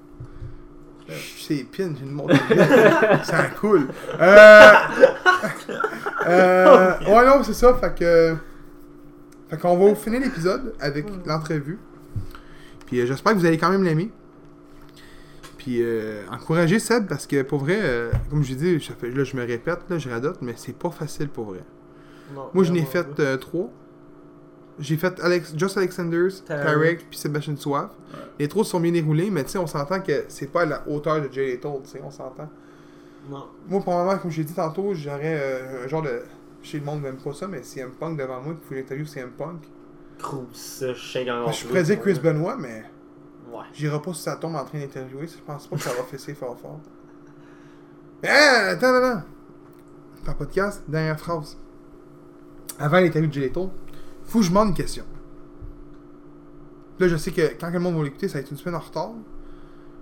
C'est 1.37 1.65
pin, 1.65 1.93
j'ai 1.97 2.03
une 2.05 2.11
montre. 2.11 2.33
c'est 3.23 3.55
cool. 3.59 3.87
Euh... 4.19 4.71
euh... 6.27 6.93
Ouais, 7.05 7.25
non, 7.25 7.43
c'est 7.43 7.53
ça. 7.53 7.73
Fait 7.75 7.93
que. 7.97 8.35
Fait 9.51 9.57
qu'on 9.57 9.77
va 9.77 9.93
finir 9.95 10.19
l'épisode 10.21 10.73
avec 10.79 11.05
l'entrevue. 11.27 11.77
Puis 12.87 12.99
euh, 13.01 13.05
j'espère 13.05 13.33
que 13.33 13.37
vous 13.37 13.45
allez 13.45 13.57
quand 13.59 13.69
même 13.69 13.83
l'aimer. 13.83 14.09
Puis 15.57 15.81
euh, 15.83 16.23
encouragez 16.31 16.79
Seb 16.79 17.07
parce 17.07 17.27
que 17.27 17.43
pour 17.43 17.59
vrai, 17.59 17.77
euh, 17.79 18.11
comme 18.29 18.43
je 18.43 18.55
dis, 18.55 18.83
ça 18.83 18.93
fait- 18.95 19.11
là 19.11 19.23
je 19.23 19.35
me 19.37 19.45
répète, 19.45 19.79
là, 19.89 19.97
je 19.99 20.09
radote, 20.09 20.37
mais 20.41 20.53
c'est 20.57 20.75
pas 20.75 20.89
facile 20.89 21.29
pour 21.29 21.45
vrai. 21.45 21.59
Non, 22.33 22.49
Moi 22.53 22.63
je 22.63 22.71
n'ai 22.71 22.83
fait 22.85 23.19
euh, 23.19 23.37
trois. 23.37 23.69
J'ai 24.79 24.97
fait 24.97 25.19
Alex, 25.19 25.53
Just 25.55 25.77
Alexanders, 25.77 26.43
Tarek. 26.63 27.05
Puis 27.09 27.19
Sebastian 27.19 27.55
Suave. 27.57 27.89
Ouais. 28.13 28.19
Les 28.39 28.47
trois 28.47 28.63
sont 28.63 28.79
bien 28.79 28.91
déroulés, 28.91 29.29
mais 29.29 29.43
tu 29.43 29.49
sais, 29.51 29.57
on 29.59 29.67
s'entend 29.67 29.99
que 29.99 30.23
c'est 30.29 30.47
pas 30.49 30.61
à 30.61 30.65
la 30.65 30.87
hauteur 30.87 31.21
de 31.21 31.31
Jay 31.31 31.45
Lethal, 31.51 31.73
tu 31.83 31.89
sais, 31.91 32.01
on 32.03 32.09
s'entend. 32.09 32.49
Non. 33.29 33.45
Moi, 33.67 33.81
pour 33.81 33.93
le 33.93 33.99
moment, 33.99 34.17
comme 34.17 34.31
j'ai 34.31 34.43
dit 34.45 34.53
tantôt, 34.53 34.93
j'aurais 34.95 35.37
euh, 35.39 35.85
un 35.85 35.87
genre 35.87 36.01
de. 36.01 36.21
Chez 36.63 36.79
le 36.79 36.85
monde, 36.85 37.01
même 37.01 37.17
pas 37.17 37.33
ça, 37.33 37.47
mais 37.47 37.63
CM 37.63 37.91
Punk 37.91 38.17
devant 38.19 38.41
moi, 38.41 38.53
qu'il 38.53 38.63
faut 38.63 38.69
que 38.69 38.75
j'interviewe 38.75 39.05
CM 39.07 39.31
Punk. 39.31 39.61
Trouve 40.17 40.45
ça, 40.53 40.93
je 40.93 40.99
shake 40.99 41.27
encore 41.27 41.43
Moi, 41.43 41.51
je 41.51 41.65
pourrais 41.67 41.83
dire 41.83 41.99
Chris 41.99 42.13
ouais. 42.13 42.19
Benoit, 42.19 42.55
mais 42.55 42.83
Ouais. 43.51 43.63
j'irai 43.73 44.01
pas 44.01 44.13
si 44.13 44.21
ça 44.21 44.35
tombe 44.37 44.55
en 44.55 44.63
train 44.63 44.79
d'interviewer, 44.79 45.27
je 45.27 45.41
pense 45.45 45.67
pas 45.67 45.75
que 45.75 45.81
ça 45.81 45.89
va 45.93 46.03
fesser 46.03 46.33
fort 46.35 46.57
fort. 46.59 46.79
Mais 48.23 48.29
attends, 48.29 48.93
attends, 48.93 49.05
attends. 49.17 49.23
Par 50.25 50.35
podcast, 50.37 50.83
dernière 50.87 51.19
phrase. 51.19 51.57
Avant 52.77 52.99
l'interview 52.99 53.29
de 53.29 53.39
Lethal, 53.39 53.69
faut 54.23 54.39
que 54.39 54.45
je 54.45 54.49
demande 54.49 54.69
une 54.69 54.73
question. 54.75 55.03
Là, 56.99 57.07
je 57.07 57.15
sais 57.17 57.31
que 57.31 57.53
quand 57.59 57.71
le 57.71 57.79
monde 57.79 57.95
va 57.97 58.03
l'écouter, 58.03 58.27
ça 58.27 58.35
va 58.35 58.41
être 58.41 58.51
une 58.51 58.57
semaine 58.57 58.75
en 58.75 58.79
retard. 58.79 59.11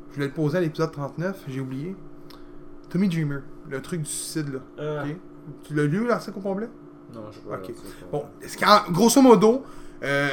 Je 0.10 0.16
voulais 0.16 0.28
le 0.28 0.34
poser 0.34 0.58
à 0.58 0.62
l'épisode 0.62 0.92
39, 0.92 1.44
j'ai 1.48 1.62
oublié. 1.62 1.96
Tommy 2.90 3.08
Dreamer, 3.08 3.42
le 3.70 3.82
truc 3.82 4.02
du 4.02 4.10
suicide 4.10 4.54
là. 4.54 4.60
Euh, 4.80 5.04
Ok. 5.06 5.16
Tu 5.64 5.74
l'as 5.74 5.84
lu 5.84 6.08
l'article 6.08 6.38
au 6.38 6.42
complet? 6.42 6.70
Non, 7.14 7.22
je 7.32 7.36
sais 7.36 7.46
pas. 7.48 7.58
Ok. 7.58 7.74
Bon, 8.12 8.26
ce 8.42 8.92
grosso 8.92 9.22
modo, 9.22 9.64
euh, 10.04 10.30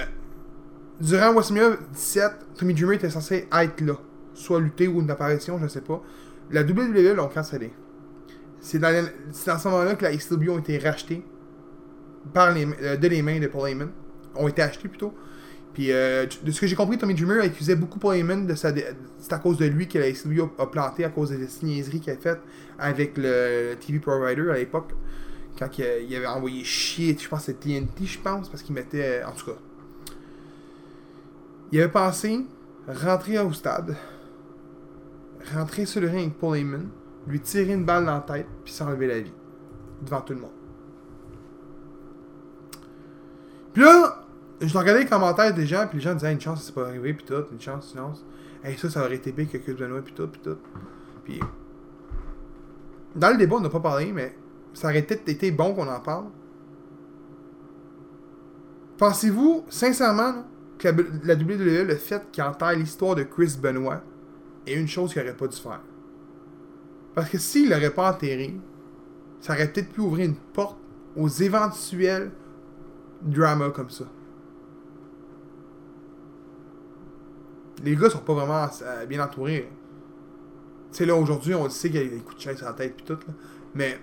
durant 1.00 1.32
WrestleMania 1.32 1.76
17, 1.92 2.32
Tommy 2.56 2.74
Dreamer 2.74 2.96
était 2.96 3.10
censé 3.10 3.48
être 3.50 3.80
là. 3.80 3.94
Soit 4.34 4.60
lutter 4.60 4.86
ou 4.88 5.00
une 5.00 5.10
apparition, 5.10 5.58
je 5.58 5.66
sais 5.66 5.80
pas. 5.80 6.02
La 6.50 6.62
WWE 6.62 7.14
l'ont 7.14 7.28
cancellé. 7.28 7.72
C'est 8.60 8.78
dans, 8.78 9.08
ce 9.32 9.68
moment-là 9.68 9.94
que 9.94 10.04
la 10.04 10.16
XW 10.16 10.50
ont 10.50 10.58
été 10.58 10.78
rachetés 10.78 11.24
par 12.32 12.52
les, 12.52 12.66
euh, 12.82 12.96
de 12.96 13.08
les 13.08 13.22
mains 13.22 13.38
de 13.38 13.46
Paul 13.46 13.68
Heyman. 13.68 13.90
Ont 14.34 14.48
été 14.48 14.62
achetés 14.62 14.88
plutôt. 14.88 15.14
Puis, 15.76 15.92
euh, 15.92 16.24
de 16.42 16.50
ce 16.52 16.58
que 16.58 16.66
j'ai 16.66 16.74
compris, 16.74 16.96
Tommy 16.96 17.12
Dreamer 17.12 17.42
accusait 17.42 17.76
beaucoup 17.76 17.98
Paul 17.98 18.16
Heyman 18.16 18.46
de 18.46 18.54
sa. 18.54 18.72
C'est 19.18 19.32
à 19.34 19.38
cause 19.38 19.58
de 19.58 19.66
lui 19.66 19.86
que 19.86 19.98
la 19.98 20.10
XW 20.10 20.44
a, 20.58 20.66
planté, 20.70 21.04
à 21.04 21.10
cause 21.10 21.28
des 21.28 21.46
niaiseries 21.62 22.00
qu'il 22.00 22.14
a 22.14 22.16
faites 22.16 22.40
avec 22.78 23.18
le 23.18 23.74
TV 23.74 23.98
Provider 23.98 24.50
à 24.50 24.54
l'époque 24.54 24.94
quand 25.58 25.68
il, 25.76 26.16
avait 26.16 26.26
envoyé 26.26 26.64
chier, 26.64 27.14
je 27.18 27.28
pense 27.28 27.40
que 27.40 27.52
c'était 27.52 27.78
TNT, 27.78 28.06
je 28.06 28.18
pense, 28.18 28.48
parce 28.48 28.62
qu'il 28.62 28.74
mettait. 28.74 29.22
En 29.22 29.32
tout 29.32 29.44
cas. 29.50 29.58
Il 31.72 31.78
avait 31.78 31.92
pensé 31.92 32.40
rentrer 32.88 33.38
au 33.38 33.52
stade, 33.52 33.96
rentrer 35.54 35.84
sur 35.84 36.00
le 36.00 36.06
ring 36.06 36.20
avec 36.20 36.38
Paul 36.38 36.56
Heyman, 36.56 36.88
lui 37.26 37.40
tirer 37.40 37.74
une 37.74 37.84
balle 37.84 38.06
dans 38.06 38.14
la 38.14 38.20
tête, 38.20 38.46
puis 38.64 38.72
s'enlever 38.72 39.08
la 39.08 39.20
vie. 39.20 39.32
Devant 40.00 40.22
tout 40.22 40.32
le 40.32 40.40
monde. 40.40 40.50
Puis 43.74 43.82
là, 43.82 44.25
je 44.60 44.76
regardais 44.76 45.02
les 45.02 45.08
commentaires 45.08 45.52
des 45.52 45.66
gens, 45.66 45.86
puis 45.86 45.98
les 45.98 46.04
gens 46.04 46.14
disaient 46.14 46.32
une 46.32 46.40
chance, 46.40 46.64
c'est 46.64 46.74
pas 46.74 46.86
arrivé, 46.86 47.12
puis 47.14 47.24
tout, 47.24 47.44
une 47.52 47.60
chance, 47.60 47.92
une 47.94 48.00
chance. 48.00 48.24
Hey, 48.64 48.76
ça, 48.78 48.88
ça 48.88 49.04
aurait 49.04 49.16
été 49.16 49.32
pire 49.32 49.50
que 49.50 49.58
Chris 49.58 49.74
Benoit, 49.74 50.02
puis 50.02 50.14
tout, 50.14 50.26
puis 50.28 50.40
tout. 50.42 50.56
Puis. 51.24 51.40
Dans 53.14 53.30
le 53.30 53.36
débat, 53.36 53.56
on 53.56 53.60
n'a 53.60 53.68
pas 53.68 53.80
parlé, 53.80 54.12
mais 54.12 54.36
ça 54.72 54.88
aurait 54.88 55.02
peut-être 55.02 55.28
été 55.28 55.50
bon 55.50 55.74
qu'on 55.74 55.88
en 55.88 56.00
parle. 56.00 56.26
Pensez-vous, 58.98 59.64
sincèrement, 59.68 60.44
que 60.78 60.88
la, 61.24 61.34
WWE, 61.34 61.86
le 61.86 61.96
fait 61.96 62.30
qu'il 62.30 62.42
enterre 62.42 62.76
l'histoire 62.76 63.14
de 63.14 63.22
Chris 63.22 63.56
Benoit, 63.60 64.02
est 64.66 64.74
une 64.74 64.88
chose 64.88 65.12
qu'il 65.12 65.22
aurait 65.22 65.36
pas 65.36 65.48
dû 65.48 65.56
faire? 65.56 65.80
Parce 67.14 67.30
que 67.30 67.38
s'il 67.38 67.70
l'aurait 67.70 67.90
pas 67.90 68.10
enterré, 68.10 68.54
ça 69.40 69.54
aurait 69.54 69.70
peut-être 69.70 69.90
pu 69.90 70.00
ouvrir 70.00 70.26
une 70.26 70.34
porte 70.34 70.78
aux 71.14 71.28
éventuels 71.28 72.30
dramas 73.22 73.70
comme 73.70 73.90
ça. 73.90 74.04
Les 77.84 77.96
gars 77.96 78.10
sont 78.10 78.18
pas 78.18 78.34
vraiment 78.34 78.68
euh, 78.82 79.06
bien 79.06 79.22
entourés. 79.22 79.68
Tu 80.92 80.98
sais, 80.98 81.06
là, 81.06 81.14
aujourd'hui, 81.14 81.54
on 81.54 81.64
le 81.64 81.70
sait 81.70 81.90
qu'il 81.90 82.02
y 82.02 82.06
a 82.06 82.08
des 82.08 82.18
coups 82.18 82.36
de 82.36 82.40
chaise 82.40 82.56
sur 82.56 82.66
la 82.66 82.72
tête 82.72 82.96
pis 82.96 83.04
tout, 83.04 83.14
là. 83.14 83.34
Mais. 83.74 83.98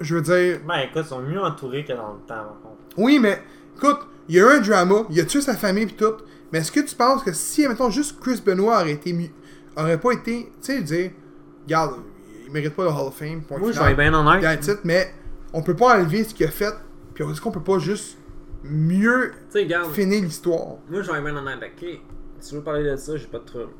Je 0.00 0.16
veux 0.16 0.22
dire. 0.22 0.60
Ben 0.66 0.80
écoute, 0.80 1.02
ils 1.04 1.08
sont 1.08 1.20
mieux 1.20 1.40
entourés 1.40 1.84
que 1.84 1.92
dans 1.92 2.14
le 2.14 2.20
temps, 2.20 2.44
par 2.44 2.60
contre. 2.62 2.76
Oui, 2.96 3.18
mais. 3.18 3.42
Écoute, 3.76 4.00
il 4.28 4.36
y 4.36 4.40
a 4.40 4.42
eu 4.42 4.58
un 4.58 4.60
drama, 4.60 5.06
il 5.10 5.20
a 5.20 5.24
tué 5.24 5.40
sa 5.40 5.54
famille 5.54 5.86
pis 5.86 5.94
tout. 5.94 6.14
Mais 6.52 6.58
est-ce 6.58 6.72
que 6.72 6.80
tu 6.80 6.94
penses 6.94 7.22
que 7.22 7.32
si, 7.32 7.66
mettons, 7.66 7.90
juste 7.90 8.18
Chris 8.20 8.42
Benoit 8.44 8.80
aurait 8.80 8.92
été 8.92 9.12
mieux. 9.12 9.30
aurait 9.76 10.00
pas 10.00 10.12
été. 10.12 10.50
Tu 10.60 10.72
sais, 10.72 10.82
dire. 10.82 11.10
Regarde, 11.64 12.00
il 12.44 12.52
mérite 12.52 12.74
pas 12.74 12.84
le 12.84 12.90
Hall 12.90 13.06
of 13.06 13.14
Fame. 13.14 13.42
point 13.42 13.58
Moi, 13.58 13.72
je 13.72 13.80
vais 13.80 13.94
bien. 13.94 14.40
That's 14.40 14.66
it, 14.66 14.80
mais 14.84 15.14
on 15.52 15.62
peut 15.62 15.76
pas 15.76 15.96
enlever 15.96 16.24
ce 16.24 16.34
qu'il 16.34 16.46
a 16.46 16.50
fait. 16.50 16.74
Puis 17.14 17.24
est-ce 17.24 17.40
qu'on 17.40 17.50
peut 17.50 17.62
pas 17.62 17.78
juste 17.78 18.18
mieux 18.64 19.32
finir 19.92 20.22
l'histoire? 20.22 20.76
Moi, 20.88 21.02
je 21.02 21.10
vais 21.10 21.20
bien 21.20 21.36
honnête. 21.36 21.58
Ok, 21.62 21.88
si 22.40 22.48
tu 22.48 22.54
veux 22.56 22.62
parler 22.62 22.84
de 22.90 22.96
ça, 22.96 23.16
j'ai 23.16 23.26
pas 23.26 23.38
de 23.38 23.44
trouble. 23.44 23.72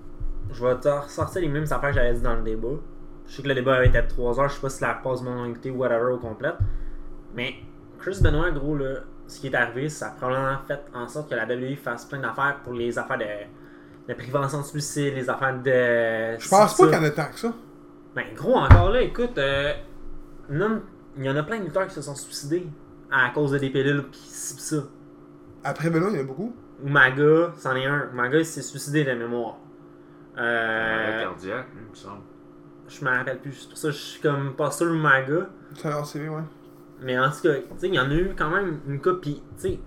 Je 0.51 0.65
vais 0.65 0.75
te 0.79 0.89
ressortir 0.89 1.41
les 1.41 1.49
mêmes 1.49 1.65
affaires 1.65 1.91
que 1.91 1.95
j'avais 1.95 2.15
dit 2.15 2.23
dans 2.23 2.35
le 2.35 2.43
débat. 2.43 2.81
Je 3.27 3.37
sais 3.37 3.43
que 3.43 3.49
le 3.49 3.55
débat 3.55 3.77
avait 3.77 3.89
été 3.89 4.03
de 4.03 4.09
3 4.09 4.41
heures, 4.41 4.49
je 4.49 4.55
sais 4.55 4.61
pas 4.61 4.69
si 4.69 4.83
la 4.83 4.95
pause 4.95 5.23
m'ont 5.23 5.47
écouté 5.47 5.71
ou 5.71 5.77
whatever 5.77 6.13
au 6.13 6.19
complète. 6.19 6.57
Mais 7.35 7.55
Chris 7.99 8.19
Benoit, 8.21 8.51
gros, 8.51 8.77
là, 8.77 8.97
ce 9.27 9.41
qui 9.41 9.47
est 9.47 9.55
arrivé, 9.55 9.89
ça 9.89 10.09
a 10.09 10.11
probablement 10.11 10.59
fait 10.67 10.81
en 10.93 11.09
sorte 11.09 11.31
que 11.31 11.35
la 11.35 11.45
WWE 11.47 11.77
fasse 11.77 12.05
plein 12.05 12.19
d'affaires 12.19 12.59
pour 12.63 12.75
les 12.75 12.99
affaires 12.99 13.19
de, 13.19 14.13
de 14.13 14.15
prévention 14.15 14.61
de 14.61 14.67
suicide, 14.67 15.15
les 15.15 15.31
affaires 15.31 15.55
de. 15.55 16.39
Je 16.39 16.49
pense 16.49 16.77
pas 16.77 16.85
qu'il 16.87 16.95
y 16.95 16.99
en 16.99 17.05
a 17.05 17.11
tant 17.11 17.31
que 17.31 17.39
ça. 17.39 17.53
Ben, 18.15 18.25
gros, 18.35 18.57
encore 18.57 18.91
là, 18.91 19.01
écoute, 19.01 19.39
euh, 19.39 19.73
non, 20.51 20.83
il 21.17 21.25
y 21.25 21.31
en 21.31 21.37
a 21.37 21.43
plein 21.43 21.61
de 21.61 21.65
lutteurs 21.65 21.87
qui 21.87 21.95
se 21.95 22.03
sont 22.03 22.15
suicidés 22.15 22.67
à 23.13 23.31
cause 23.31 23.53
de 23.53 23.59
des 23.59 23.71
pilules 23.71 24.05
pis 24.11 24.19
ça. 24.19 24.77
Après 25.65 25.91
Benoît, 25.91 26.09
il 26.11 26.17
y 26.17 26.19
en 26.19 26.23
a 26.23 26.27
beaucoup. 26.27 26.55
Umaga, 26.85 27.53
c'en 27.57 27.77
est 27.77 27.87
un. 27.87 28.09
Umaga, 28.13 28.39
il 28.39 28.45
s'est 28.47 28.63
suicidé 28.63 29.05
de 29.05 29.13
mémoire. 29.13 29.59
Arrêt 30.37 30.47
Euh, 30.47 31.23
cardiaque, 31.23 31.67
il 31.77 31.91
me 31.91 31.95
semble. 31.95 32.23
je 32.89 33.05
me 33.05 33.11
rappelle 33.11 33.39
plus. 33.39 33.53
C'est 33.53 33.69
pour 33.69 33.79
ça 33.79 33.89
que 33.89 33.95
je 33.95 33.99
suis 33.99 34.21
comme 34.21 34.55
pas 34.55 34.71
sûr 34.71 34.93
Umaga. 34.93 35.49
Ça 35.77 35.89
a 35.89 35.91
l'air 35.93 36.07
CV, 36.07 36.29
ouais. 36.29 36.43
Mais 37.01 37.19
en 37.19 37.31
tout 37.31 37.43
cas, 37.43 37.55
tu 37.55 37.63
sais, 37.79 37.89
il 37.89 37.95
y 37.95 38.01
en 38.01 38.11
a 38.11 38.15
eu 38.15 38.33
quand 38.37 38.51
même 38.51 38.81
une 38.89 39.01
coupe. 39.01 39.21
Pis, 39.21 39.43
tu 39.57 39.63
sais, 39.63 39.81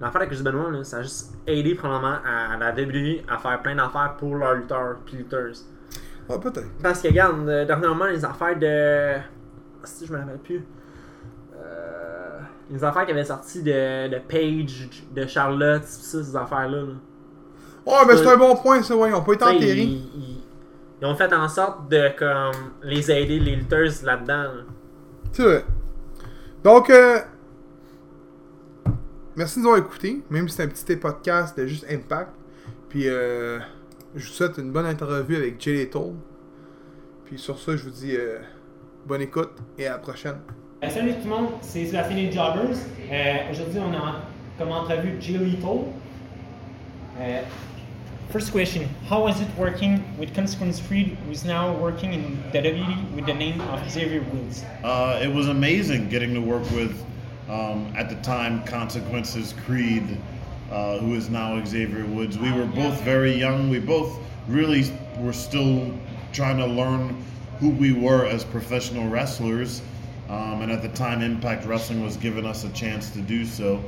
l'affaire 0.00 0.22
avec 0.22 0.32
Chris 0.32 0.42
Benoit, 0.42 0.70
là, 0.70 0.82
ça 0.84 0.98
a 0.98 1.02
juste 1.02 1.34
aidé 1.46 1.74
probablement 1.74 2.18
à 2.24 2.56
la 2.58 2.72
WWE 2.72 3.22
à 3.28 3.38
faire 3.38 3.62
plein 3.62 3.76
d'affaires 3.76 4.16
pour 4.18 4.34
leurs 4.36 4.54
lutteurs 4.54 4.96
pis 5.06 5.16
lutteuses. 5.16 5.66
Ah, 6.28 6.38
peut-être. 6.38 6.68
Parce 6.82 7.00
que, 7.02 7.08
regarde, 7.08 7.48
euh, 7.48 7.64
dernièrement, 7.66 8.06
les 8.06 8.24
affaires 8.24 8.58
de. 8.58 9.20
Si 9.84 10.06
je 10.06 10.12
me 10.12 10.18
rappelle 10.18 10.38
plus. 10.38 10.64
Les 12.70 12.82
affaires 12.82 13.04
qui 13.04 13.12
avaient 13.12 13.24
sorti 13.24 13.62
de, 13.62 14.08
de 14.08 14.18
Paige, 14.26 14.88
de 15.14 15.26
Charlotte, 15.26 15.84
ça, 15.84 16.22
ces 16.24 16.34
affaires-là. 16.36 16.78
là. 16.82 16.92
Oh, 17.86 17.98
mais 18.06 18.16
c'est 18.16 18.26
un 18.28 18.36
bon 18.38 18.56
point, 18.56 18.82
ça, 18.82 18.96
ouais. 18.96 19.10
Ils 19.10 19.14
ont 19.14 19.22
pas 19.22 19.34
été 19.34 19.44
enterrés. 19.44 19.82
Ils, 19.82 19.92
ils- 20.16 20.40
ils 21.02 21.06
ont 21.06 21.14
fait 21.16 21.30
en 21.34 21.48
sorte 21.48 21.90
de 21.90 22.08
comme 22.18 22.54
les 22.82 23.10
aider, 23.10 23.38
les 23.38 23.56
lutteuses 23.56 24.02
là-dedans. 24.02 24.42
là. 24.44 24.62
C'est 25.32 25.42
vrai. 25.42 25.64
Donc, 26.62 26.88
euh, 26.88 27.18
merci 29.36 29.56
de 29.58 29.64
nous 29.64 29.68
avoir 29.70 29.84
écoutés, 29.84 30.22
même 30.30 30.48
si 30.48 30.56
c'est 30.56 30.62
un 30.62 30.68
petit 30.68 30.96
podcast 30.96 31.58
de 31.58 31.66
juste 31.66 31.84
Impact. 31.90 32.30
Puis, 32.88 33.08
euh, 33.08 33.58
je 34.14 34.26
vous 34.26 34.32
souhaite 34.32 34.56
une 34.58 34.72
bonne 34.72 34.86
interview 34.86 35.36
avec 35.36 35.60
Jay 35.60 35.72
Little. 35.74 36.14
Puis, 37.26 37.38
sur 37.38 37.58
ça, 37.58 37.76
je 37.76 37.84
vous 37.84 37.90
dis 37.90 38.16
euh, 38.16 38.38
bonne 39.06 39.20
écoute 39.20 39.50
et 39.76 39.86
à 39.86 39.92
la 39.92 39.98
prochaine. 39.98 40.38
Euh, 40.84 40.90
Salut 40.90 41.12
tout 41.14 41.24
le 41.24 41.30
monde, 41.30 41.48
c'est 41.62 41.86
Sébastien 41.86 42.16
les 42.16 42.30
Jobbers. 42.30 42.76
Euh, 43.10 43.50
Aujourd'hui, 43.50 43.80
on 43.80 43.94
a 43.94 44.20
comme 44.58 44.70
entrevue 44.70 45.18
Lethal. 45.18 45.86
Uh, 47.16 47.44
first 48.30 48.52
question 48.52 48.82
How 49.08 49.22
was 49.24 49.40
it 49.40 49.48
working 49.56 50.02
with 50.18 50.34
Consequence 50.34 50.82
Creed, 50.86 51.16
who 51.24 51.32
is 51.32 51.44
now 51.44 51.72
working 51.74 52.12
in 52.12 52.42
WWE 52.52 53.14
with 53.14 53.24
the 53.24 53.32
name 53.32 53.60
of 53.72 53.80
Xavier 53.88 54.22
Woods? 54.32 54.62
Uh, 54.82 55.20
it 55.22 55.32
was 55.32 55.48
amazing 55.48 56.10
getting 56.10 56.34
to 56.34 56.40
work 56.40 56.68
with, 56.72 57.02
um, 57.48 57.90
at 57.96 58.10
the 58.10 58.16
time, 58.16 58.62
Consequences 58.64 59.54
Creed, 59.64 60.18
uh, 60.70 60.98
who 60.98 61.14
is 61.14 61.30
now 61.30 61.64
Xavier 61.64 62.04
Woods. 62.04 62.36
We 62.36 62.52
were 62.52 62.66
both 62.66 63.00
very 63.02 63.32
young. 63.32 63.70
We 63.70 63.78
both 63.78 64.18
really 64.48 64.84
were 65.18 65.32
still 65.32 65.90
trying 66.32 66.58
to 66.58 66.66
learn 66.66 67.24
who 67.58 67.70
we 67.70 67.92
were 67.92 68.26
as 68.26 68.44
professional 68.44 69.08
wrestlers. 69.08 69.80
Um, 70.28 70.62
and 70.62 70.72
at 70.72 70.82
the 70.82 70.88
time, 70.88 71.20
Impact 71.22 71.66
Wrestling 71.66 72.02
was 72.02 72.16
giving 72.16 72.46
us 72.46 72.64
a 72.64 72.70
chance 72.70 73.10
to 73.10 73.20
do 73.20 73.44
so. 73.44 73.82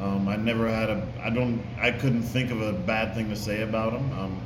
Um, 0.00 0.28
I 0.28 0.36
never 0.36 0.68
had 0.68 0.88
a, 0.88 1.06
I 1.22 1.30
don't, 1.30 1.62
I 1.78 1.90
couldn't 1.90 2.22
think 2.22 2.50
of 2.50 2.62
a 2.62 2.72
bad 2.72 3.14
thing 3.14 3.28
to 3.28 3.36
say 3.36 3.62
about 3.62 3.92
him. 3.92 4.12
Um, 4.18 4.40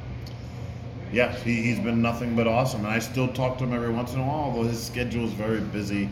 yeah, 1.12 1.33
he, 1.33 1.62
he's 1.62 1.78
been 1.78 2.02
nothing 2.02 2.35
but 2.35 2.46
awesome. 2.46 2.80
And 2.85 2.88
I 2.88 2.98
still 2.98 3.28
talk 3.28 3.59
to 3.59 3.64
him 3.64 3.72
every 3.72 3.90
once 3.90 4.14
in 4.14 4.20
a 4.20 4.22
while, 4.22 4.50
although 4.50 4.64
his 4.64 4.83
schedule 4.83 5.24
is 5.24 5.33
very 5.33 5.61
busy. 5.61 6.09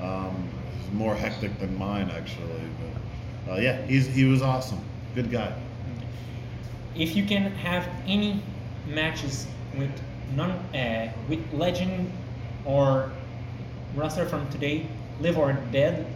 Um, 0.00 0.48
more 0.92 1.14
hectic 1.14 1.58
than 1.58 1.76
mine, 1.76 2.10
actually. 2.10 2.62
But 3.46 3.52
uh, 3.52 3.56
yeah, 3.56 3.82
he's, 3.86 4.06
he 4.06 4.24
was 4.24 4.42
awesome. 4.42 4.80
Good 5.14 5.30
guy. 5.30 5.52
If 6.94 7.16
you 7.16 7.24
can 7.24 7.50
have 7.52 7.88
any 8.06 8.42
matches 8.86 9.46
with 9.76 9.90
non 10.34 10.50
uh, 10.50 11.12
with 11.28 11.40
legend 11.52 12.10
or 12.64 13.10
wrestler 13.96 14.26
from 14.26 14.48
today, 14.50 14.86
live 15.20 15.38
or 15.38 15.54
dead, 15.72 16.06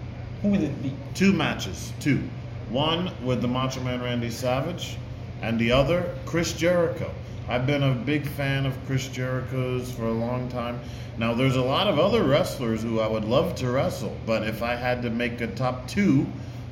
who 0.43 0.49
would 0.49 0.63
it 0.63 0.83
be? 0.83 0.93
Two 1.15 1.33
matches, 1.33 1.93
two. 2.01 2.23
One 2.69 3.11
with 3.25 3.43
the 3.43 3.49
Macho 3.49 3.81
Man 3.81 4.03
Randy 4.03 4.31
Savage, 4.31 4.97
and 5.43 5.59
the 5.59 5.73
other 5.73 6.15
Chris 6.27 6.53
Jericho. 6.53 7.11
I've 7.49 7.67
been 7.67 7.83
a 7.83 7.93
big 7.93 8.27
fan 8.27 8.65
of 8.65 8.77
Chris 8.87 9.09
Jericho's 9.09 9.91
for 9.91 10.05
a 10.05 10.13
long 10.13 10.49
time. 10.49 10.79
Now, 11.19 11.35
there's 11.35 11.57
a 11.57 11.63
lot 11.63 11.89
of 11.89 11.99
other 11.99 12.23
wrestlers 12.23 12.83
who 12.83 13.01
I 13.01 13.09
would 13.09 13.25
love 13.25 13.55
to 13.57 13.71
wrestle, 13.71 14.17
but 14.25 14.45
if 14.47 14.63
I 14.63 14.77
had 14.77 15.03
to 15.03 15.11
make 15.11 15.41
a 15.41 15.49
top 15.49 15.89
two, 15.89 16.27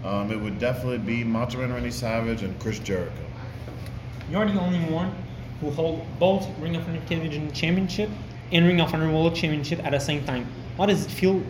um, 0.05 0.31
it 0.31 0.41
would 0.41 0.59
definitely 0.59 0.99
be 0.99 1.25
Macho 1.25 1.59
Man 1.59 1.73
Randy 1.73 1.91
Savage 1.91 2.43
and 2.43 2.59
Chris 2.61 2.79
Jericho. 2.79 3.13
You're 4.31 4.47
the 4.47 4.61
only 4.61 4.79
one 4.93 5.13
who 5.61 5.71
hold 5.71 6.07
both 6.19 6.47
Ring 6.61 6.77
of 6.77 6.87
Honor 6.89 7.01
Television 7.09 7.51
Championship 7.53 8.09
and 8.53 8.67
Ring 8.67 8.81
of 8.81 8.95
Honor 8.95 9.11
World 9.11 9.35
Championship 9.35 9.85
at 9.85 9.91
the 9.91 9.99
same 9.99 10.25
time. 10.25 10.47
How 10.79 10.87
does 10.87 11.05
it 11.05 11.11
feel 11.11 11.43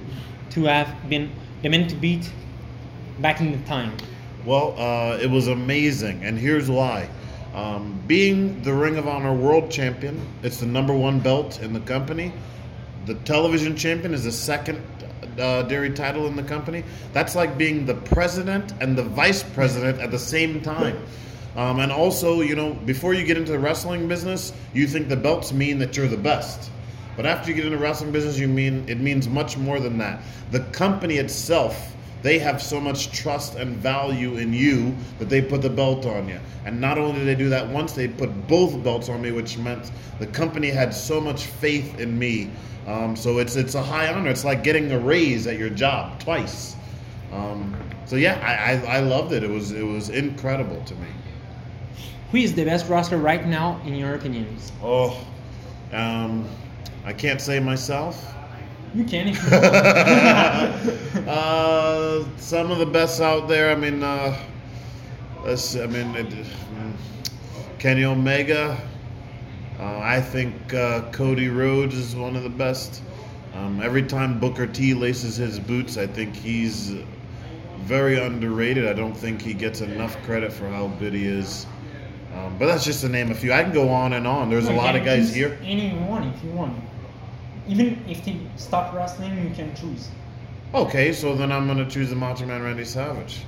to 0.52 0.64
have 0.64 0.88
been 1.10 1.30
the 1.60 1.68
man 1.68 1.86
to 1.88 1.94
beat 1.94 2.32
back 3.18 3.42
in 3.42 3.52
the 3.52 3.68
time? 3.68 3.94
Well, 4.46 4.74
uh, 4.78 5.18
it 5.18 5.30
was 5.30 5.48
amazing, 5.48 6.24
and 6.24 6.38
here's 6.38 6.70
why. 6.70 7.10
Um, 7.54 8.02
being 8.06 8.62
the 8.62 8.72
Ring 8.72 8.96
of 8.96 9.06
Honor 9.06 9.34
World 9.34 9.70
Champion, 9.70 10.18
it's 10.42 10.60
the 10.60 10.66
number 10.66 10.94
one 10.94 11.20
belt 11.20 11.60
in 11.60 11.74
the 11.74 11.80
company. 11.80 12.32
The 13.04 13.16
television 13.16 13.76
champion 13.76 14.14
is 14.14 14.24
the 14.24 14.32
second 14.32 14.82
uh, 15.38 15.62
dairy 15.64 15.90
title 15.90 16.26
in 16.26 16.34
the 16.34 16.42
company. 16.42 16.82
That's 17.12 17.36
like 17.36 17.58
being 17.58 17.84
the 17.84 17.96
president 17.96 18.72
and 18.80 18.96
the 18.96 19.02
vice 19.02 19.42
president 19.42 20.00
at 20.00 20.10
the 20.10 20.18
same 20.18 20.62
time. 20.62 21.04
Um, 21.54 21.80
and 21.80 21.92
also, 21.92 22.40
you 22.40 22.56
know, 22.56 22.72
before 22.72 23.12
you 23.12 23.26
get 23.26 23.36
into 23.36 23.52
the 23.52 23.58
wrestling 23.58 24.08
business, 24.08 24.54
you 24.72 24.86
think 24.86 25.10
the 25.10 25.16
belts 25.16 25.52
mean 25.52 25.78
that 25.80 25.98
you're 25.98 26.08
the 26.08 26.16
best. 26.16 26.70
But 27.18 27.26
after 27.26 27.50
you 27.50 27.56
get 27.56 27.66
into 27.66 27.78
wrestling 27.78 28.12
business, 28.12 28.38
you 28.38 28.46
mean 28.46 28.84
it 28.88 29.00
means 29.00 29.26
much 29.26 29.56
more 29.56 29.80
than 29.80 29.98
that. 29.98 30.22
The 30.52 30.60
company 30.70 31.16
itself, 31.16 31.96
they 32.22 32.38
have 32.38 32.62
so 32.62 32.80
much 32.80 33.10
trust 33.10 33.56
and 33.56 33.74
value 33.76 34.36
in 34.36 34.52
you 34.52 34.94
that 35.18 35.28
they 35.28 35.42
put 35.42 35.60
the 35.60 35.68
belt 35.68 36.06
on 36.06 36.28
you. 36.28 36.38
And 36.64 36.80
not 36.80 36.96
only 36.96 37.18
did 37.18 37.26
they 37.26 37.34
do 37.34 37.48
that 37.48 37.68
once, 37.68 37.92
they 37.92 38.06
put 38.06 38.46
both 38.46 38.84
belts 38.84 39.08
on 39.08 39.20
me, 39.20 39.32
which 39.32 39.58
meant 39.58 39.90
the 40.20 40.28
company 40.28 40.68
had 40.70 40.94
so 40.94 41.20
much 41.20 41.46
faith 41.46 41.98
in 41.98 42.16
me. 42.16 42.52
Um, 42.86 43.16
so 43.16 43.38
it's 43.38 43.56
it's 43.56 43.74
a 43.74 43.82
high 43.82 44.14
honor. 44.14 44.30
It's 44.30 44.44
like 44.44 44.62
getting 44.62 44.92
a 44.92 44.98
raise 45.00 45.48
at 45.48 45.58
your 45.58 45.70
job 45.70 46.20
twice. 46.20 46.76
Um, 47.32 47.76
so 48.04 48.14
yeah, 48.14 48.38
I, 48.44 48.74
I, 48.74 48.98
I 48.98 49.00
loved 49.00 49.32
it. 49.32 49.42
It 49.42 49.50
was 49.50 49.72
it 49.72 49.82
was 49.82 50.08
incredible 50.08 50.84
to 50.84 50.94
me. 50.94 51.08
Who 52.30 52.38
is 52.38 52.54
the 52.54 52.64
best 52.64 52.88
wrestler 52.88 53.18
right 53.18 53.44
now, 53.44 53.80
in 53.84 53.96
your 53.96 54.14
opinions? 54.14 54.70
Oh, 54.84 55.18
um, 55.92 56.48
I 57.04 57.12
can't 57.12 57.40
say 57.40 57.60
myself. 57.60 58.34
You 58.94 59.04
can 59.04 59.28
if 59.28 59.42
you 59.44 59.50
want. 59.50 61.28
uh, 61.28 62.36
some 62.38 62.70
of 62.70 62.78
the 62.78 62.86
best 62.86 63.20
out 63.20 63.48
there. 63.48 63.70
I 63.70 63.74
mean, 63.74 64.02
uh. 64.02 64.36
I 65.44 65.86
mean, 65.86 66.14
it, 66.16 66.28
mm, 66.28 66.92
Kenny 67.78 68.04
Omega. 68.04 68.76
Uh, 69.78 69.98
I 70.00 70.20
think 70.20 70.74
uh, 70.74 71.10
Cody 71.12 71.48
Rhodes 71.48 71.94
is 71.94 72.16
one 72.16 72.34
of 72.34 72.42
the 72.42 72.50
best. 72.50 73.02
Um, 73.54 73.80
every 73.80 74.02
time 74.02 74.38
Booker 74.40 74.66
T 74.66 74.92
laces 74.94 75.36
his 75.36 75.58
boots, 75.58 75.96
I 75.96 76.06
think 76.06 76.34
he's 76.34 76.94
very 77.78 78.18
underrated. 78.18 78.86
I 78.86 78.92
don't 78.92 79.16
think 79.16 79.40
he 79.40 79.54
gets 79.54 79.80
enough 79.80 80.20
credit 80.24 80.52
for 80.52 80.68
how 80.68 80.88
good 80.98 81.14
he 81.14 81.26
is. 81.26 81.66
Um, 82.38 82.58
but 82.58 82.66
that's 82.66 82.84
just 82.84 83.00
to 83.00 83.08
name 83.08 83.30
a 83.30 83.34
few. 83.34 83.52
I 83.52 83.62
can 83.62 83.72
go 83.72 83.88
on 83.88 84.12
and 84.12 84.26
on. 84.26 84.50
There's 84.50 84.68
a 84.68 84.72
lot 84.72 84.94
of 84.96 85.04
guys 85.04 85.34
here. 85.34 85.58
Anyone 85.62 86.24
if 86.28 86.44
you 86.44 86.50
want. 86.50 86.78
Even 87.66 88.02
if 88.08 88.24
they 88.24 88.38
stop 88.56 88.94
wrestling, 88.94 89.42
you 89.46 89.54
can 89.54 89.74
choose. 89.74 90.08
Okay, 90.74 91.12
so 91.12 91.34
then 91.34 91.50
I'm 91.50 91.66
gonna 91.66 91.88
choose 91.88 92.10
the 92.10 92.16
Macho 92.16 92.46
Man 92.46 92.62
Randy 92.62 92.84
Savage. 92.84 93.40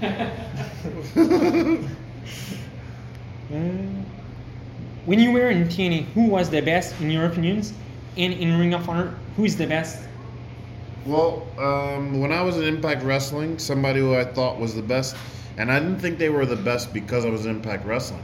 Mm. 3.50 4.04
When 5.06 5.18
you 5.18 5.32
were 5.32 5.50
in 5.50 5.64
TNA, 5.64 6.04
who 6.14 6.26
was 6.28 6.50
the 6.50 6.60
best 6.60 7.00
in 7.00 7.10
your 7.10 7.26
opinions? 7.26 7.72
And 8.16 8.32
in 8.32 8.58
Ring 8.58 8.74
of 8.74 8.88
Honor, 8.88 9.14
who 9.36 9.44
is 9.44 9.56
the 9.56 9.66
best? 9.66 9.98
Well, 11.04 11.46
um, 11.58 12.20
when 12.20 12.30
I 12.30 12.42
was 12.42 12.56
in 12.58 12.64
Impact 12.64 13.02
Wrestling, 13.02 13.58
somebody 13.58 14.00
who 14.00 14.14
I 14.14 14.24
thought 14.24 14.60
was 14.60 14.74
the 14.74 14.82
best, 14.82 15.16
and 15.60 15.70
I 15.70 15.78
didn't 15.78 15.98
think 15.98 16.16
they 16.16 16.30
were 16.30 16.46
the 16.46 16.56
best 16.56 16.90
because 16.90 17.26
I 17.26 17.28
was 17.28 17.44
in 17.44 17.50
Impact 17.56 17.84
Wrestling. 17.84 18.22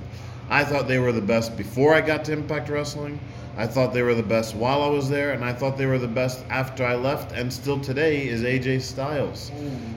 I 0.48 0.64
thought 0.64 0.88
they 0.88 0.98
were 0.98 1.12
the 1.12 1.20
best 1.20 1.54
before 1.54 1.92
I 1.92 2.00
got 2.00 2.24
to 2.24 2.32
Impact 2.32 2.70
Wrestling. 2.70 3.20
I 3.58 3.66
thought 3.66 3.92
they 3.92 4.00
were 4.00 4.14
the 4.14 4.22
best 4.22 4.54
while 4.54 4.80
I 4.80 4.88
was 4.88 5.10
there, 5.10 5.32
and 5.32 5.44
I 5.44 5.52
thought 5.52 5.76
they 5.76 5.84
were 5.84 5.98
the 5.98 6.08
best 6.08 6.42
after 6.48 6.82
I 6.82 6.94
left, 6.94 7.32
and 7.32 7.52
still 7.52 7.78
today 7.78 8.26
is 8.26 8.42
AJ 8.42 8.80
Styles. 8.80 9.52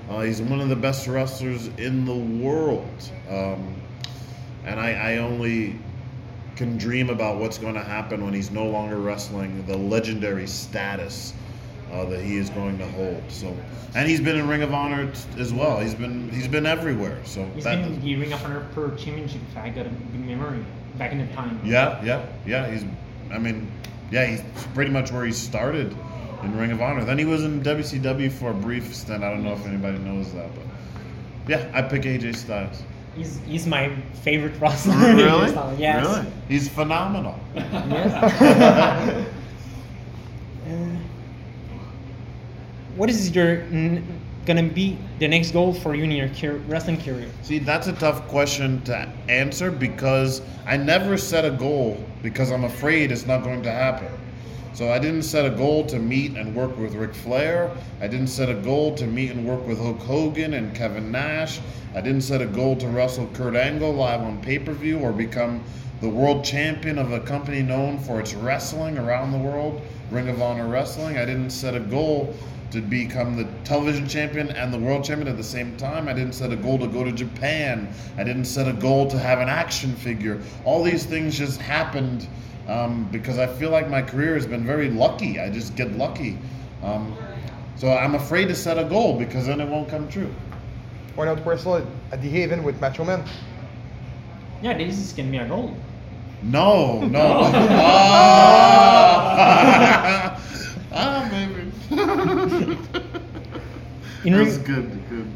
Uh, 0.09 0.19
he's 0.19 0.41
one 0.41 0.59
of 0.59 0.67
the 0.67 0.75
best 0.75 1.07
wrestlers 1.07 1.67
in 1.77 2.03
the 2.03 2.43
world. 2.43 3.09
Um, 3.29 3.73
and 4.65 4.77
I, 4.77 5.13
I 5.13 5.17
only 5.19 5.79
can 6.57 6.77
dream 6.77 7.09
about 7.09 7.37
what's 7.39 7.57
going 7.57 7.75
to 7.75 7.83
happen 7.83 8.21
when 8.21 8.33
he's 8.33 8.51
no 8.51 8.67
longer 8.67 8.97
wrestling, 8.97 9.65
the 9.65 9.77
legendary 9.77 10.45
status 10.45 11.33
uh, 11.91 12.05
that 12.05 12.21
he 12.21 12.37
is 12.37 12.49
going 12.49 12.77
to 12.77 12.85
hold. 12.87 13.21
So, 13.29 13.55
and 13.95 14.07
he's 14.07 14.19
been 14.21 14.37
in 14.37 14.47
Ring 14.47 14.61
of 14.61 14.73
Honor 14.73 15.11
t- 15.11 15.41
as 15.41 15.53
well. 15.53 15.79
He's 15.79 15.95
been 15.95 16.29
he's 16.29 16.47
been 16.47 16.65
everywhere. 16.65 17.17
So 17.25 17.45
He's 17.55 17.63
that- 17.63 17.81
been 17.81 17.99
the 18.01 18.15
Ring 18.15 18.33
of 18.33 18.43
Honor 18.45 18.65
Pro 18.73 18.89
Championship, 18.95 19.41
if 19.51 19.57
I 19.57 19.69
got 19.69 19.85
a 19.85 19.89
good 19.89 20.25
memory, 20.25 20.63
back 20.97 21.11
in 21.11 21.17
the 21.19 21.27
time. 21.33 21.59
yeah, 21.63 22.03
yeah, 22.03 22.25
yeah. 22.45 22.69
He's 22.69 22.83
I 23.31 23.37
mean, 23.37 23.71
yeah, 24.11 24.25
he's 24.25 24.41
pretty 24.73 24.91
much 24.91 25.11
where 25.11 25.25
he 25.25 25.31
started 25.31 25.95
in 26.43 26.57
Ring 26.57 26.71
of 26.71 26.81
Honor. 26.81 27.03
Then 27.05 27.17
he 27.19 27.25
was 27.25 27.43
in 27.43 27.61
WCW 27.61 28.31
for 28.31 28.51
a 28.51 28.53
brief 28.53 28.93
stint. 28.95 29.23
I 29.23 29.29
don't 29.29 29.43
know 29.43 29.53
if 29.53 29.65
anybody 29.65 29.97
knows 29.99 30.31
that, 30.33 30.49
but 30.55 30.63
yeah, 31.47 31.69
I 31.73 31.81
pick 31.81 32.03
AJ 32.03 32.35
Styles. 32.35 32.83
He's, 33.15 33.39
he's 33.45 33.65
my 33.67 33.89
favorite 34.21 34.57
wrestler. 34.61 34.93
AJ 34.93 35.49
Styles, 35.49 35.79
Yes. 35.79 36.05
Really? 36.05 36.31
He's 36.47 36.69
phenomenal. 36.69 37.39
Yes. 37.55 39.25
Uh, 40.67 40.95
what 42.95 43.09
is 43.09 43.33
your 43.35 43.61
n- 43.71 44.03
gonna 44.45 44.63
be 44.63 44.97
the 45.19 45.27
next 45.27 45.51
goal 45.51 45.73
for 45.73 45.95
you 45.95 46.03
in 46.03 46.11
your 46.11 46.29
car- 46.29 46.59
wrestling 46.67 46.97
career? 46.97 47.27
See, 47.43 47.59
that's 47.59 47.87
a 47.87 47.93
tough 47.93 48.27
question 48.27 48.81
to 48.83 49.07
answer 49.27 49.71
because 49.71 50.41
I 50.65 50.77
never 50.77 51.17
set 51.17 51.45
a 51.45 51.51
goal 51.51 52.03
because 52.23 52.51
I'm 52.51 52.63
afraid 52.63 53.11
it's 53.11 53.25
not 53.25 53.43
going 53.43 53.61
to 53.63 53.71
happen. 53.71 54.07
So 54.73 54.91
I 54.91 54.99
didn't 54.99 55.23
set 55.23 55.45
a 55.45 55.49
goal 55.49 55.85
to 55.87 55.99
meet 55.99 56.37
and 56.37 56.55
work 56.55 56.77
with 56.77 56.93
Ric 56.95 57.13
Flair. 57.13 57.69
I 58.01 58.07
didn't 58.07 58.27
set 58.27 58.49
a 58.49 58.53
goal 58.53 58.95
to 58.95 59.05
meet 59.07 59.31
and 59.31 59.45
work 59.45 59.67
with 59.67 59.77
Hulk 59.77 59.99
Hogan 59.99 60.53
and 60.53 60.73
Kevin 60.73 61.11
Nash. 61.11 61.59
I 61.95 62.01
didn't 62.01 62.21
set 62.21 62.41
a 62.41 62.45
goal 62.45 62.75
to 62.77 62.87
wrestle 62.87 63.27
Kurt 63.33 63.55
Angle 63.55 63.91
live 63.93 64.21
on 64.21 64.41
pay-per-view 64.41 64.99
or 64.99 65.11
become 65.11 65.63
the 66.01 66.07
world 66.07 66.45
champion 66.45 66.97
of 66.97 67.11
a 67.11 67.19
company 67.19 67.61
known 67.61 67.99
for 67.99 68.21
its 68.21 68.33
wrestling 68.33 68.97
around 68.97 69.31
the 69.31 69.37
world, 69.37 69.81
Ring 70.11 70.29
of 70.29 70.41
Honor 70.41 70.67
Wrestling. 70.67 71.17
I 71.17 71.25
didn't 71.25 71.49
set 71.49 71.75
a 71.75 71.79
goal 71.81 72.33
to 72.71 72.81
become 72.81 73.35
the 73.35 73.45
television 73.63 74.07
champion 74.07 74.49
and 74.51 74.73
the 74.73 74.77
world 74.77 75.03
champion 75.03 75.27
at 75.27 75.37
the 75.37 75.43
same 75.43 75.75
time. 75.77 76.07
I 76.07 76.13
didn't 76.13 76.33
set 76.33 76.51
a 76.51 76.55
goal 76.55 76.77
to 76.79 76.87
go 76.87 77.03
to 77.03 77.11
Japan. 77.11 77.89
I 78.17 78.23
didn't 78.23 78.45
set 78.45 78.67
a 78.67 78.73
goal 78.73 79.09
to 79.09 79.17
have 79.17 79.39
an 79.39 79.49
action 79.49 79.95
figure. 79.95 80.41
All 80.65 80.83
these 80.83 81.05
things 81.05 81.37
just 81.37 81.59
happened 81.59 82.27
um, 82.67 83.07
because 83.11 83.39
I 83.39 83.47
feel 83.47 83.71
like 83.71 83.89
my 83.89 84.01
career 84.01 84.35
has 84.35 84.45
been 84.45 84.65
very 84.65 84.89
lucky. 84.89 85.39
I 85.39 85.49
just 85.49 85.75
get 85.75 85.97
lucky. 85.97 86.37
Um, 86.83 87.17
so 87.75 87.91
I'm 87.91 88.15
afraid 88.15 88.47
to 88.49 88.55
set 88.55 88.77
a 88.77 88.83
goal 88.83 89.17
because 89.17 89.47
then 89.47 89.61
it 89.61 89.67
won't 89.67 89.89
come 89.89 90.07
true. 90.07 90.33
Why 91.15 91.25
not 91.25 91.45
wrestle 91.45 91.75
at 92.11 92.21
the 92.21 92.29
Haven 92.29 92.63
with 92.63 92.79
Macho 92.79 93.03
Man? 93.03 93.23
Yeah, 94.61 94.77
this 94.77 94.97
is 94.97 95.13
gonna 95.13 95.31
be 95.31 95.37
a 95.37 95.47
goal. 95.47 95.75
No, 96.43 97.01
no. 97.07 97.41
ah, 100.91 101.27
baby. 101.31 101.48
In 104.25 104.33
That's 104.33 104.57
ring, 104.57 104.63
good, 104.65 105.09
good. 105.09 105.27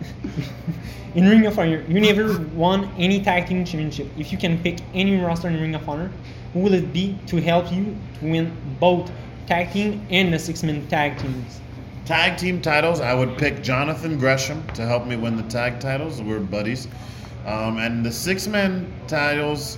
in 1.15 1.25
Ring 1.25 1.45
of 1.45 1.57
Honor, 1.57 1.85
you 1.87 2.01
never 2.01 2.39
won 2.53 2.91
any 2.97 3.23
tag 3.23 3.47
team 3.47 3.63
championship. 3.63 4.07
If 4.17 4.31
you 4.31 4.37
can 4.37 4.61
pick 4.61 4.79
any 4.93 5.17
roster 5.21 5.47
in 5.47 5.61
Ring 5.61 5.73
of 5.73 5.87
Honor, 5.87 6.11
who 6.51 6.59
will 6.59 6.73
it 6.73 6.91
be 6.91 7.17
to 7.27 7.37
help 7.37 7.71
you 7.71 7.95
to 8.19 8.25
win 8.25 8.53
both 8.81 9.09
tag 9.47 9.71
team 9.71 10.05
and 10.09 10.33
the 10.33 10.39
six-man 10.39 10.85
tag 10.87 11.17
teams? 11.17 11.61
Tag 12.05 12.37
team 12.37 12.61
titles, 12.61 12.99
I 12.99 13.13
would 13.13 13.37
pick 13.37 13.63
Jonathan 13.63 14.17
Gresham 14.19 14.61
to 14.73 14.85
help 14.85 15.07
me 15.07 15.15
win 15.15 15.37
the 15.37 15.43
tag 15.43 15.79
titles. 15.79 16.21
We're 16.21 16.41
buddies. 16.41 16.89
Um, 17.45 17.77
and 17.77 18.05
the 18.05 18.11
six 18.11 18.47
man 18.47 18.91
titles, 19.07 19.77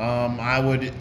um, 0.00 0.40
I 0.40 0.58
would 0.58 0.92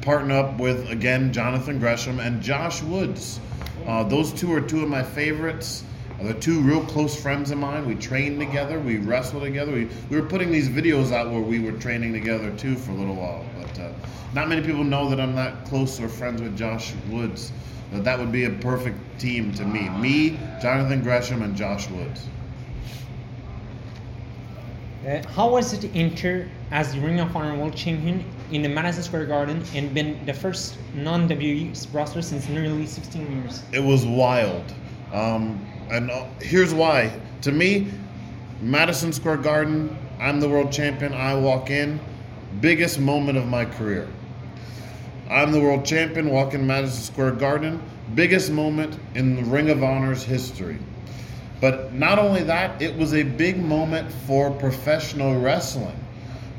partner 0.00 0.38
up 0.38 0.58
with, 0.58 0.90
again, 0.90 1.32
Jonathan 1.32 1.78
Gresham 1.78 2.18
and 2.18 2.42
Josh 2.42 2.82
Woods. 2.82 3.38
Uh, 3.86 4.04
those 4.04 4.32
two 4.32 4.52
are 4.52 4.60
two 4.60 4.82
of 4.82 4.88
my 4.88 5.02
favorites. 5.02 5.84
Uh, 6.18 6.24
They're 6.24 6.34
two 6.34 6.60
real 6.60 6.84
close 6.84 7.20
friends 7.20 7.50
of 7.50 7.58
mine. 7.58 7.86
We 7.86 7.94
trained 7.94 8.38
together, 8.38 8.78
we 8.78 8.98
wrestled 8.98 9.42
together. 9.42 9.72
We, 9.72 9.88
we 10.10 10.20
were 10.20 10.26
putting 10.26 10.50
these 10.50 10.68
videos 10.68 11.12
out 11.12 11.30
where 11.30 11.40
we 11.40 11.60
were 11.60 11.72
training 11.72 12.12
together 12.12 12.54
too 12.56 12.76
for 12.76 12.92
a 12.92 12.94
little 12.94 13.16
while. 13.16 13.44
But 13.58 13.78
uh, 13.78 13.92
not 14.34 14.48
many 14.48 14.62
people 14.62 14.84
know 14.84 15.08
that 15.08 15.20
I'm 15.20 15.34
that 15.36 15.64
close 15.64 16.00
or 16.00 16.08
friends 16.08 16.42
with 16.42 16.56
Josh 16.56 16.92
Woods. 17.08 17.52
That 17.92 18.04
that 18.04 18.18
would 18.18 18.30
be 18.30 18.44
a 18.44 18.50
perfect 18.50 18.98
team 19.18 19.52
to 19.54 19.64
me. 19.64 19.88
Me, 19.88 20.38
Jonathan 20.60 21.02
Gresham, 21.02 21.42
and 21.42 21.56
Josh 21.56 21.88
Woods. 21.90 22.28
Uh, 25.06 25.26
how 25.30 25.48
was 25.48 25.72
it 25.72 25.80
to 25.80 25.98
enter 25.98 26.48
as 26.70 26.92
the 26.92 27.00
Ring 27.00 27.18
of 27.20 27.34
Honor 27.34 27.56
World 27.56 27.74
Champion 27.74 28.22
in 28.52 28.62
the 28.62 28.68
Madison 28.68 29.02
Square 29.02 29.26
Garden 29.26 29.62
and 29.74 29.92
been 29.94 30.24
the 30.26 30.34
first 30.34 30.76
non-WWE 30.94 31.94
wrestler 31.94 32.22
since 32.22 32.48
nearly 32.48 32.86
16 32.86 33.42
years? 33.42 33.62
It 33.72 33.82
was 33.82 34.04
wild. 34.04 34.64
Um, 35.12 35.64
and 35.90 36.10
uh, 36.10 36.26
here's 36.40 36.74
why. 36.74 37.12
To 37.42 37.52
me, 37.52 37.88
Madison 38.60 39.12
Square 39.12 39.38
Garden, 39.38 39.96
I'm 40.18 40.40
the 40.40 40.48
world 40.48 40.72
champion. 40.72 41.14
I 41.14 41.34
walk 41.34 41.70
in, 41.70 42.00
biggest 42.60 42.98
moment 42.98 43.38
of 43.38 43.46
my 43.46 43.64
career. 43.64 44.08
I'm 45.28 45.52
the 45.52 45.60
world 45.60 45.84
champion, 45.84 46.30
walk 46.30 46.54
in 46.54 46.66
Madison 46.66 47.02
Square 47.02 47.32
Garden, 47.32 47.80
biggest 48.14 48.50
moment 48.50 48.98
in 49.14 49.36
the 49.36 49.44
Ring 49.44 49.70
of 49.70 49.82
Honor's 49.82 50.24
history. 50.24 50.78
But 51.60 51.92
not 51.92 52.18
only 52.18 52.42
that, 52.44 52.80
it 52.82 52.96
was 52.96 53.14
a 53.14 53.22
big 53.22 53.62
moment 53.62 54.10
for 54.26 54.50
professional 54.50 55.38
wrestling 55.40 55.96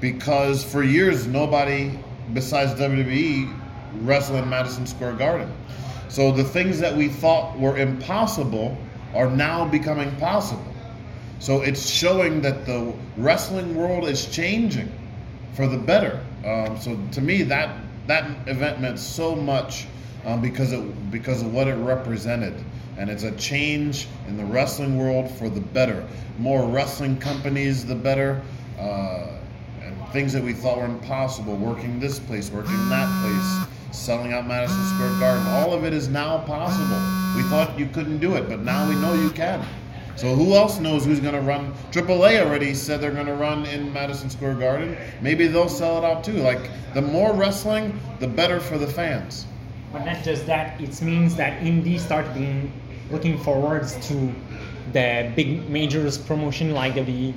because 0.02 0.64
for 0.64 0.84
years 0.84 1.28
nobody 1.28 1.98
besides 2.34 2.74
WWE 2.80 3.54
wrestled 4.02 4.40
in 4.44 4.50
Madison 4.50 4.86
Square 4.86 5.14
Garden. 5.14 5.54
So 6.10 6.32
the 6.32 6.44
things 6.44 6.80
that 6.80 6.96
we 6.96 7.08
thought 7.08 7.58
were 7.58 7.78
impossible 7.78 8.78
are 9.14 9.30
now 9.30 9.66
becoming 9.66 10.14
possible. 10.18 10.66
So 11.40 11.62
it's 11.62 11.90
showing 11.90 12.42
that 12.42 12.66
the 12.66 12.94
wrestling 13.18 13.76
world 13.76 14.08
is 14.08 14.26
changing 14.26 14.92
for 15.54 15.68
the 15.68 15.78
better. 15.78 16.20
Um, 16.46 16.78
so 16.80 17.00
to 17.14 17.22
me, 17.22 17.44
that 17.44 17.78
that 18.08 18.48
event 18.48 18.82
meant 18.82 19.00
so 19.00 19.36
much 19.36 19.86
um, 20.26 20.42
because 20.42 20.72
it 20.72 21.12
because 21.12 21.42
of 21.42 21.54
what 21.54 21.68
it 21.68 21.76
represented, 21.76 22.54
and 22.98 23.10
it's 23.10 23.24
a 23.24 23.32
change 23.38 24.08
in 24.28 24.38
the 24.38 24.46
wrestling 24.46 24.98
world 24.98 25.32
for 25.32 25.50
the 25.50 25.62
better. 25.62 26.08
More 26.38 26.68
wrestling 26.68 27.18
companies, 27.18 27.86
the 27.86 27.96
better. 27.96 28.42
Uh, 28.80 29.28
things 30.12 30.34
that 30.34 30.43
we 30.43 30.54
thought 30.54 30.78
were 30.78 30.86
impossible, 30.86 31.56
working 31.56 32.00
this 32.00 32.19
place, 32.19 32.50
working 32.52 32.89
that 32.89 33.08
place, 33.21 33.97
selling 33.97 34.34
out 34.34 34.47
Madison 34.47 34.84
Square 34.95 35.19
Garden, 35.19 35.45
all 35.47 35.74
of 35.74 35.84
it 35.84 35.93
is 35.93 36.08
now 36.08 36.39
possible. 36.39 37.00
We 37.36 37.43
thought 37.50 37.78
you 37.78 37.88
couldn't 37.88 38.19
do 38.19 38.36
it, 38.36 38.50
but 38.50 38.60
now 38.60 38.88
we 38.88 38.95
know 38.95 39.13
you 39.13 39.30
can. 39.32 39.65
So 40.15 40.36
who 40.36 40.54
else 40.54 40.80
knows 40.80 41.06
who's 41.06 41.19
going 41.19 41.34
to 41.34 41.41
run? 41.41 41.74
AAA 41.91 42.45
already 42.45 42.74
said 42.74 43.02
they're 43.02 43.12
going 43.12 43.26
to 43.26 43.34
run 43.34 43.65
in 43.65 43.91
Madison 43.91 44.30
Square 44.30 44.56
Garden. 44.56 44.97
Maybe 45.21 45.47
they'll 45.47 45.69
sell 45.69 45.97
it 45.97 46.04
out 46.04 46.24
too. 46.24 46.34
Like 46.34 46.69
the 46.93 47.02
more 47.02 47.34
wrestling, 47.34 48.00
the 48.19 48.28
better 48.28 48.60
for 48.60 48.78
the 48.78 48.88
fans. 48.88 49.47
But 49.91 50.06
not 50.06 50.24
just 50.24 50.45
that, 50.45 50.80
it 50.80 51.02
means 51.02 51.36
that 51.36 51.62
indie 51.62 52.00
start 52.00 52.32
being 52.34 52.71
looking 53.10 53.38
forwards 53.39 53.95
to 54.08 54.34
the 54.93 55.32
big 55.36 55.69
majors 55.69 56.17
promotion 56.17 56.71
like 56.74 56.93
WWE. 56.93 57.34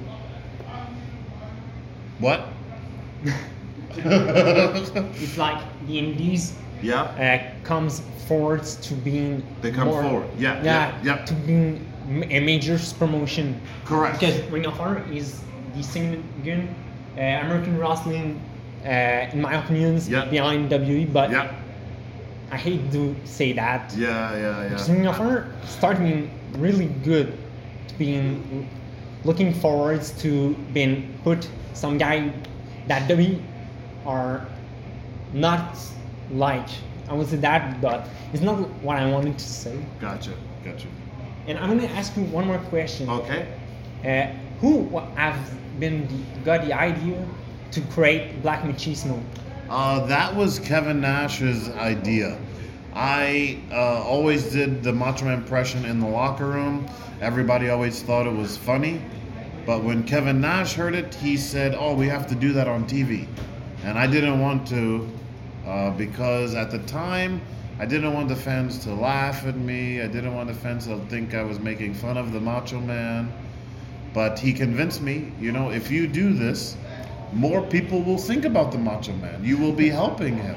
What? 2.19 2.49
It's 3.97 5.37
like 5.39 5.63
the 5.87 5.99
indies 5.99 6.55
yeah. 6.83 7.03
uh, 7.03 7.65
comes 7.65 8.03
forwards 8.27 8.77
to 8.77 8.95
being 8.95 9.43
They 9.63 9.71
come 9.71 9.89
more- 9.89 10.03
forward. 10.03 10.29
Yeah, 10.39 10.57
yeah, 10.63 10.65
yeah, 11.03 11.17
yeah. 11.19 11.25
to 11.25 11.35
being 11.35 11.87
a 12.31 12.41
major 12.41 12.79
promotion. 12.99 13.61
Correct. 13.85 14.21
Because 14.21 14.41
Ring 14.51 14.67
of 14.67 14.79
Honor 14.81 15.05
is 15.13 15.41
the 15.75 15.83
second 15.83 16.23
uh, 17.17 17.21
American 17.21 17.79
wrestling, 17.79 18.41
uh, 18.85 19.33
in 19.33 19.41
my 19.41 19.55
opinions, 19.55 20.09
Yeah. 20.09 20.25
behind 20.27 20.71
WWE. 20.71 21.13
But 21.13 21.31
yeah, 21.31 21.55
I 22.51 22.57
hate 22.57 22.91
to 22.93 23.15
say 23.25 23.53
that. 23.53 23.95
yeah, 23.97 24.37
yeah, 24.37 24.71
yeah. 24.71 24.93
Ring 24.93 25.07
of 25.07 25.21
Honor 25.21 25.47
started 25.67 26.03
being 26.03 26.31
really 26.59 26.87
good, 27.05 27.33
to 27.89 27.95
being 27.99 28.69
looking 29.25 29.55
forward 29.55 30.03
to 30.19 30.55
being 30.75 31.15
put 31.25 31.49
some 31.73 31.97
guy 31.97 32.31
that 32.89 33.09
WWE 33.09 33.43
are 34.07 34.47
not 35.33 35.77
like. 36.31 36.69
I 37.09 37.13
would 37.13 37.29
say 37.29 37.37
that, 37.37 37.81
but 37.81 38.09
it's 38.33 38.43
not 38.43 38.59
what 38.83 38.97
I 38.97 39.11
wanted 39.11 39.39
to 39.39 39.45
say. 39.45 39.79
Gotcha, 40.01 40.33
gotcha. 40.65 40.87
And 41.47 41.59
I'm 41.59 41.69
gonna 41.77 41.93
ask 41.93 42.17
you 42.17 42.25
one 42.25 42.47
more 42.47 42.59
question. 42.59 43.09
Okay. 43.11 43.47
Uh, 44.05 44.35
who 44.61 44.89
have 45.17 45.39
been 45.79 46.07
the, 46.09 46.41
got 46.41 46.65
the 46.65 46.73
idea 46.73 47.27
to 47.73 47.81
create 47.83 48.41
Black 48.43 48.63
Machismo? 48.63 49.23
Uh, 49.69 50.07
that 50.07 50.35
was 50.35 50.59
Kevin 50.59 51.01
Nash's 51.01 51.69
idea. 51.71 52.39
I 52.95 53.59
uh, 53.73 54.03
always 54.05 54.53
did 54.53 54.83
the 54.83 54.93
Macho 54.93 55.25
Man 55.25 55.35
impression 55.35 55.85
in 55.85 55.99
the 56.01 56.07
locker 56.07 56.47
room. 56.47 56.87
Everybody 57.21 57.69
always 57.71 58.03
thought 58.03 58.27
it 58.27 58.33
was 58.33 58.57
funny. 58.57 59.03
But 59.67 59.83
when 59.83 60.03
Kevin 60.03 60.41
Nash 60.41 60.75
heard 60.75 60.95
it, 60.95 61.15
he 61.15 61.37
said, 61.37 61.75
Oh, 61.75 61.95
we 61.95 62.07
have 62.09 62.27
to 62.29 62.35
do 62.35 62.53
that 62.53 62.69
on 62.69 62.87
TV. 62.87 63.27
And 63.85 63.99
I 63.99 64.07
didn't 64.07 64.41
want 64.41 64.67
to 64.69 65.09
uh, 65.67 65.91
because 65.91 66.55
at 66.55 66.71
the 66.71 66.81
time, 66.81 67.41
I 67.79 67.87
didn't 67.87 68.13
want 68.13 68.29
the 68.29 68.37
fans 68.37 68.79
to 68.81 68.95
laugh 68.95 69.47
at 69.47 69.57
me. 69.57 70.01
I 70.01 70.07
didn't 70.07 70.35
want 70.35 70.49
the 70.49 70.55
fans 70.55 70.87
to 70.87 70.99
think 71.07 71.35
I 71.35 71.43
was 71.43 71.59
making 71.59 71.95
fun 71.95 72.17
of 72.17 72.33
the 72.33 72.41
Macho 72.41 72.81
Man. 72.81 73.33
But 74.13 74.39
he 74.39 74.53
convinced 74.53 75.01
me, 75.01 75.33
you 75.41 75.51
know, 75.51 75.71
if 75.71 75.91
you 75.91 76.07
do 76.07 76.33
this, 76.33 76.77
more 77.33 77.63
people 77.63 78.03
will 78.03 78.19
think 78.19 78.45
about 78.45 78.71
the 78.71 78.79
Macho 78.79 79.13
Man. 79.15 79.43
You 79.45 79.57
will 79.57 79.73
be 79.73 79.89
helping 79.89 80.37
him. 80.37 80.57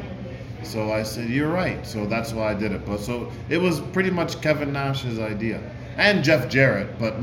So 0.63 0.91
I 0.91 1.04
said, 1.04 1.30
You're 1.30 1.52
right. 1.52 1.86
So 1.88 2.06
that's 2.06 2.34
why 2.34 2.52
I 2.52 2.54
did 2.54 2.72
it. 2.72 2.86
But 2.86 3.00
so 3.00 3.32
it 3.50 3.58
was 3.58 3.80
pretty 3.80 4.12
much 4.12 4.41
Kevin 4.41 4.74
Nash's 4.74 5.17
idea. 5.17 5.62
And 5.96 6.24
Jeff 6.24 6.50
Jarrett, 6.50 7.00
but 7.00 7.15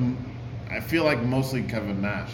I 0.74 0.80
feel 0.80 1.04
like 1.04 1.22
mostly 1.22 1.62
Kevin 1.62 2.02
Nash. 2.02 2.32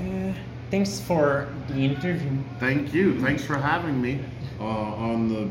Uh, 0.00 0.32
thanks 0.70 0.98
for 1.00 1.48
the 1.68 1.74
interview. 1.74 2.30
Thank 2.58 2.94
you. 2.94 3.20
Thanks 3.20 3.44
for 3.44 3.56
having 3.56 4.00
me 4.00 4.20
uh, 4.58 4.64
on 4.64 5.28
the 5.28 5.50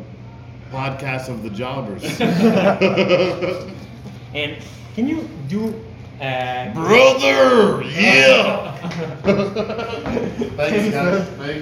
podcast 0.71 1.29
of 1.29 1.43
the 1.43 1.49
Jobbers. 1.51 2.03
And 4.33 4.57
can 4.95 5.07
you 5.07 5.29
do 5.47 5.79
uh, 6.19 6.73
Brother! 6.73 7.83
Yeah! 7.83 8.75
Thanks, 10.57 10.89
guys. 10.89 11.27
Thanks. 11.37 11.61